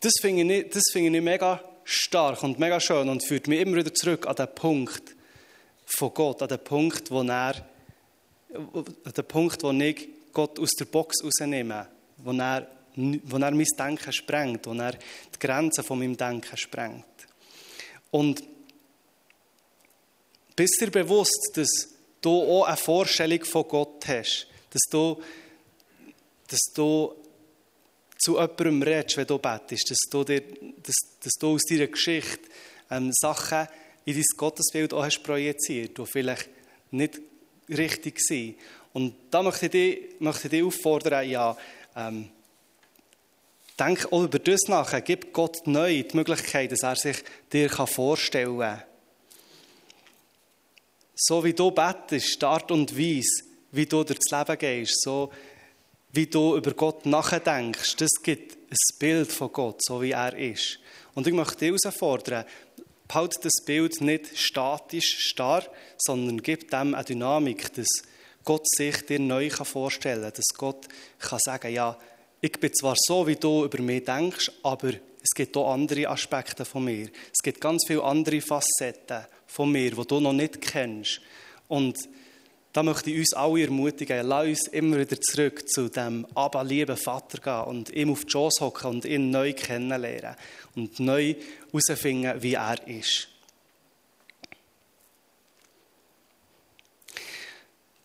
[0.00, 3.76] das finde ich, das finde ich mega stark und mega schön und führt mich immer
[3.76, 5.14] wieder zurück an den Punkt,
[5.86, 7.54] von Gott, an den Punkt, wo er,
[8.54, 11.88] an den Punkt, wo ich Gott aus der Box rausnehme,
[12.18, 17.04] wo er, wo er mein Denken sprengt, wo er die Grenzen von meinem Denken sprengt.
[18.10, 18.42] Und
[20.56, 21.88] bist dir bewusst, dass
[22.20, 25.22] du auch eine Vorstellung von Gott hast, dass du,
[26.52, 27.14] dass du
[28.18, 30.42] zu jemandem redest, wenn du betest, dass du, dir,
[30.82, 32.40] dass, dass du aus deiner Geschichte
[32.90, 33.66] ähm, Sachen
[34.04, 36.48] in dein Gottesbild auch hast projiziert, die vielleicht
[36.90, 37.20] nicht
[37.68, 38.56] richtig sind.
[38.92, 41.56] Und da möchte ich dich, möchte ich dich auffordern, ja,
[41.96, 42.28] ähm,
[43.78, 44.92] denk auch über das nach.
[45.02, 47.16] Gib Gott neu die Möglichkeit, dass er sich
[47.52, 48.82] dir vorstellen kann.
[51.14, 55.30] So wie du betest, die Art und Weise, wie du durchs Leben gehst, so
[56.12, 60.78] wie du über Gott nachdenkst, das gibt ein Bild von Gott, so wie er ist.
[61.14, 62.44] Und ich möchte dich herausfordern,
[63.12, 65.64] halt das Bild nicht statisch starr,
[65.98, 67.88] sondern gib dem eine Dynamik, dass
[68.44, 70.88] Gott sich dir neu vorstellen kann, dass Gott
[71.18, 71.98] kann sagen, ja,
[72.40, 74.90] ich bin zwar so, wie du über mich denkst, aber
[75.22, 77.08] es gibt auch andere Aspekte von mir.
[77.32, 81.20] Es gibt ganz viele andere Facetten von mir, die du noch nicht kennst.
[81.68, 81.96] Und
[82.72, 86.96] da möchte ich uns alle ermutigen, lass uns immer wieder zurück zu dem aber lieben
[86.96, 90.36] Vater gehen und ihm auf die Schoß hocken und ihn neu kennenlernen
[90.74, 91.34] und neu
[91.70, 93.28] herausfinden, wie er ist.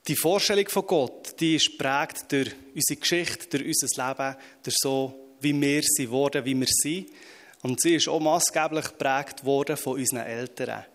[0.07, 5.36] Die Vorstellung von Gott, die ist prägt durch unsere Geschichte, durch unser Leben, durch so,
[5.41, 7.09] wie wir sind worden, wie wir sind.
[7.61, 10.86] Und sie ist auch maßgeblich geprägt worden von unseren Eltern.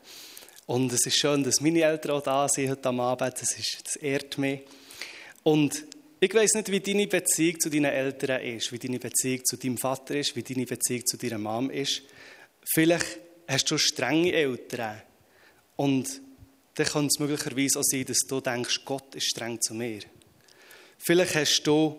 [0.67, 3.35] Und es ist schön, dass meine Eltern auch da sind heute Abend.
[3.41, 4.61] Das, ist, das ehrt mich.
[5.43, 5.85] Und
[6.21, 9.77] ich weiß nicht, wie deine Beziehung zu deinen Eltern ist, wie deine Beziehung zu deinem
[9.77, 12.03] Vater ist, wie deine Beziehung zu deiner Mom ist.
[12.65, 15.03] Vielleicht hast du strenge Eltern.
[15.75, 16.21] Und
[16.75, 20.01] dann kann es möglicherweise auch sein, dass du denkst, Gott ist streng zu mir.
[20.99, 21.97] Vielleicht hast du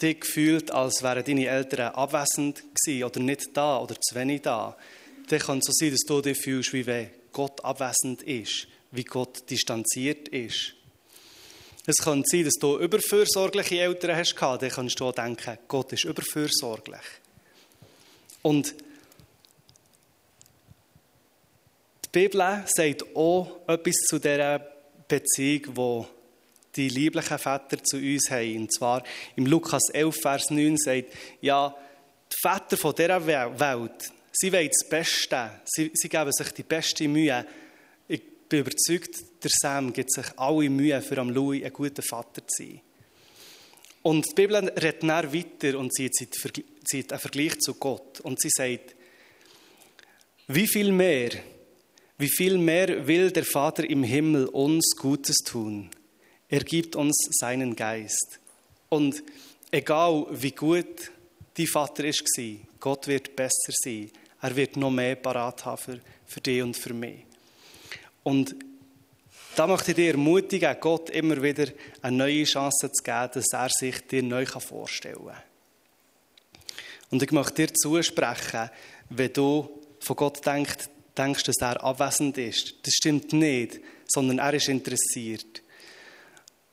[0.00, 4.76] dich gefühlt, als wären deine Eltern abwesend gewesen oder nicht da oder zu wenig da.
[5.28, 9.04] Dann kann es so sein, dass du dich fühlst, wie wenn Gott abwesend ist, wie
[9.04, 10.74] Gott distanziert ist.
[11.86, 16.04] Es kann sein, dass du überfürsorgliche Eltern hast, dann kannst du auch denken, Gott ist
[16.04, 17.00] überfürsorglich.
[18.42, 18.74] Und
[22.04, 24.60] die Bibel sagt auch etwas zu dieser
[25.08, 26.22] Beziehung, die
[26.76, 28.62] die lieblichen Väter zu uns haben.
[28.62, 29.02] Und zwar
[29.36, 31.74] im Lukas 11, Vers 9 sagt, ja,
[32.32, 35.60] die Väter von dieser Welt, Sie wollen das Beste.
[35.64, 37.46] Sie, sie geben sich die beste Mühe.
[38.08, 42.46] Ich bin überzeugt, der Sam gibt sich alle Mühe, für am Louis ein guter Vater
[42.46, 42.80] zu sein.
[44.02, 48.20] Und die Bibel redet dann weiter und sie zieht einen Vergleich zu Gott.
[48.20, 48.96] Und sie sagt,
[50.48, 51.30] wie viel mehr,
[52.18, 55.90] wie viel mehr will der Vater im Himmel uns Gutes tun?
[56.48, 58.40] Er gibt uns seinen Geist.
[58.88, 59.22] Und
[59.70, 61.12] egal wie gut
[61.56, 62.24] die Vater ist,
[62.80, 64.10] Gott wird besser sein.
[64.42, 67.24] Er wird noch mehr parat haben für, für dich und für mich.
[68.24, 68.54] Und
[69.54, 71.66] da möchte ich dir ermutigen, Gott immer wieder
[72.00, 75.42] eine neue Chance zu geben, dass er sich dir neu vorstellen kann.
[77.10, 78.70] Und ich möchte dir zusprechen,
[79.10, 79.68] wenn du
[80.00, 82.74] von Gott denkst, denkst, dass er abwesend ist.
[82.82, 85.62] Das stimmt nicht, sondern er ist interessiert.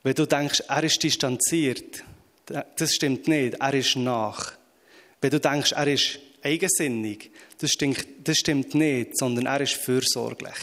[0.02, 2.04] Wenn du denkst, er ist distanziert,
[2.46, 4.54] das stimmt nicht, er ist nach.
[5.20, 10.56] Wenn du denkst, er ist eigensinnig, das stimmt, das stimmt nicht, sondern er ist fürsorglich.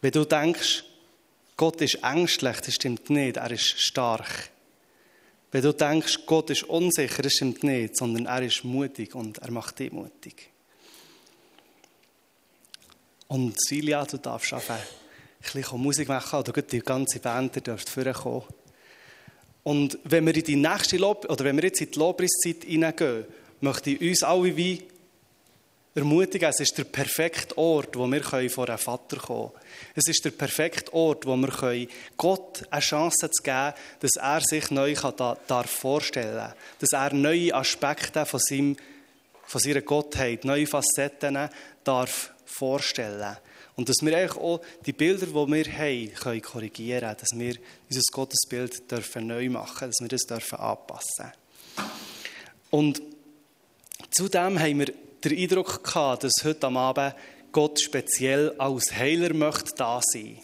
[0.00, 0.84] Wenn du denkst,
[1.56, 4.50] Gott ist ängstlich, das stimmt nicht, er ist stark.
[5.50, 9.50] Wenn du denkst, Gott ist unsicher, das stimmt nicht, sondern er ist mutig und er
[9.50, 10.50] macht dich mutig.
[13.28, 18.44] Und Silja, du darfst einfach ein bisschen Musik machen oder die ganze Band dürft vorkommen.
[19.64, 23.24] Und wenn wir in die nächste Lob oder wenn wir jetzt in die Lobpreiszeit hineingehen,
[23.60, 24.82] möchte ich uns alle wie
[25.94, 29.64] ermutigen, es ist der perfekte Ort, wo wir vor einen Vater kommen können.
[29.94, 34.70] Es ist der perfekte Ort, wo wir Gott eine Chance zu geben, dass er sich
[34.70, 36.56] neu vorstellen darf.
[36.80, 38.76] Dass er neue Aspekte von, seinem,
[39.46, 41.48] von seiner Gottheit, neue Facetten
[41.84, 43.36] darf vorstellen
[43.76, 47.16] Und dass wir auch die Bilder, die wir haben, korrigieren können.
[47.20, 47.56] Dass wir
[47.88, 51.32] unser Gottesbild dürfen neu machen dass wir das dürfen anpassen
[52.70, 53.00] Und
[54.10, 57.14] zudem haben wir den Eindruck gehabt, dass heute am Abend
[57.52, 60.38] Gott speziell als Heiler möchte da sein.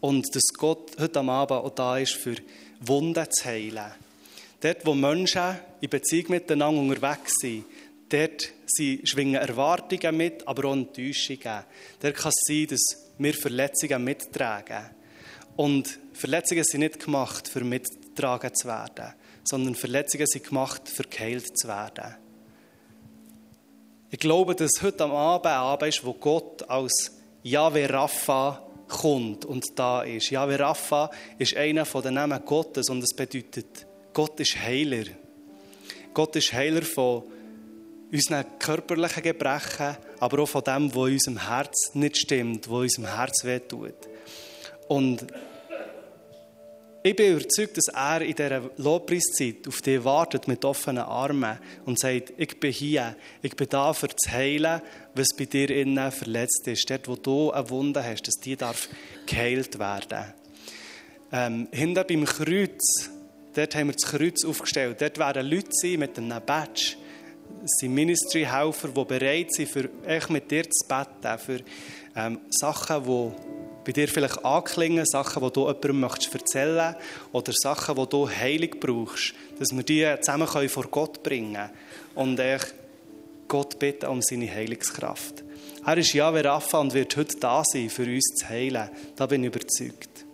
[0.00, 2.36] Und dass Gott heute am Abend auch da ist, für
[2.80, 3.92] Wunden zu heilen.
[4.60, 7.64] Dort, wo Menschen in Beziehung miteinander unterwegs sind,
[8.08, 8.52] dort
[9.04, 11.64] schwingen Erwartungen mit, aber auch Enttäuschungen.
[12.00, 14.90] Dort kann es sein, dass wir Verletzungen mittragen.
[15.56, 19.12] Und Verletzungen sind nicht gemacht, für mitgetragen zu werden,
[19.44, 22.21] sondern Verletzungen sind gemacht, für geheilt zu werden.
[24.14, 27.12] Ich glaube, dass heute am Abend ein Abend ist, wo Gott als
[27.44, 30.28] Yahweh Rapha kommt und da ist.
[30.28, 35.04] Yahweh Rapha ist einer von den Namen Gottes und es bedeutet, Gott ist Heiler.
[36.12, 37.22] Gott ist Heiler von
[38.12, 43.16] unseren körperlichen Gebrechen, aber auch von dem, was in unserem Herz nicht stimmt, was unserem
[43.16, 43.94] Herz wehtut.
[44.88, 45.26] Und
[47.04, 51.98] ich bin überzeugt, dass er in dieser Lobpreiszeit auf dich wartet mit offenen Armen und
[51.98, 54.80] sagt, ich bin hier, ich bin da, für zu heilen,
[55.14, 56.88] was bei dir innen verletzt ist.
[56.88, 58.88] Dort, wo du eine Wunde hast, dass die darf
[59.26, 60.32] geheilt werden.
[61.32, 63.10] Ähm, hinten beim Kreuz,
[63.54, 65.00] dort haben wir das Kreuz aufgestellt.
[65.00, 66.96] Dort werden Leute mit einem Badge.
[67.64, 69.90] Es sind Ministry-Helfer, die bereit sind, für
[70.28, 71.60] mit dir zu beten, für
[72.14, 76.96] ähm, Sachen, die bei dir vielleicht anklingen, Sachen, die du jemandem möchtest erzählen
[77.32, 81.70] oder Sachen, die du heilig brauchst, dass wir die zusammen vor Gott bringen können
[82.14, 82.74] und echt
[83.48, 85.44] Gott bitten um seine Heilungskraft.
[85.84, 88.88] Er ist Jahwe Rapha und wird heute da sein, für uns zu heilen.
[89.16, 90.24] Da bin ich überzeugt.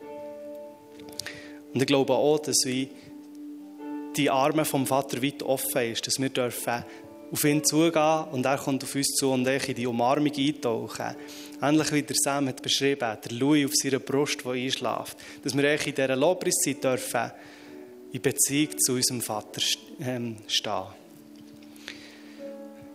[1.72, 2.90] Und ich glaube auch, dass wie
[4.16, 6.84] die Arme vom Vater weit offen ist, dass wir dürfen
[7.30, 11.14] auf ihn zugehen und er kommt auf uns zu und ich in die Umarmung eintauchen.
[11.60, 15.16] Ähnlich wie der Sam hat beschrieben, der Louis auf seiner Brust, der einschläft.
[15.42, 17.32] Dass wir in dieser Lobpreiszeit dürfen
[18.12, 19.60] in Beziehung zu unserem Vater
[20.00, 20.84] ähm, stehen.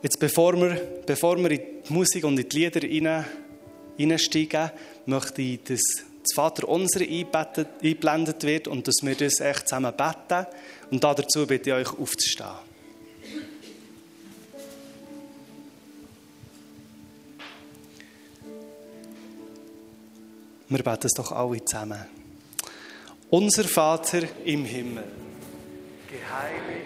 [0.01, 0.75] Jetzt, bevor wir,
[1.05, 3.25] bevor wir in die Musik und in die Lieder
[3.95, 4.71] hineinsteigen,
[5.05, 5.81] möchte ich, dass
[6.23, 10.47] das Vater unser eingeblendet wird und dass wir das echt zusammen beten.
[10.89, 12.72] Und dazu bitte ich euch aufzustehen.
[20.69, 22.05] Wir beten es doch alle zusammen.
[23.29, 25.03] Unser Vater im Himmel,
[26.07, 26.82] geheiligt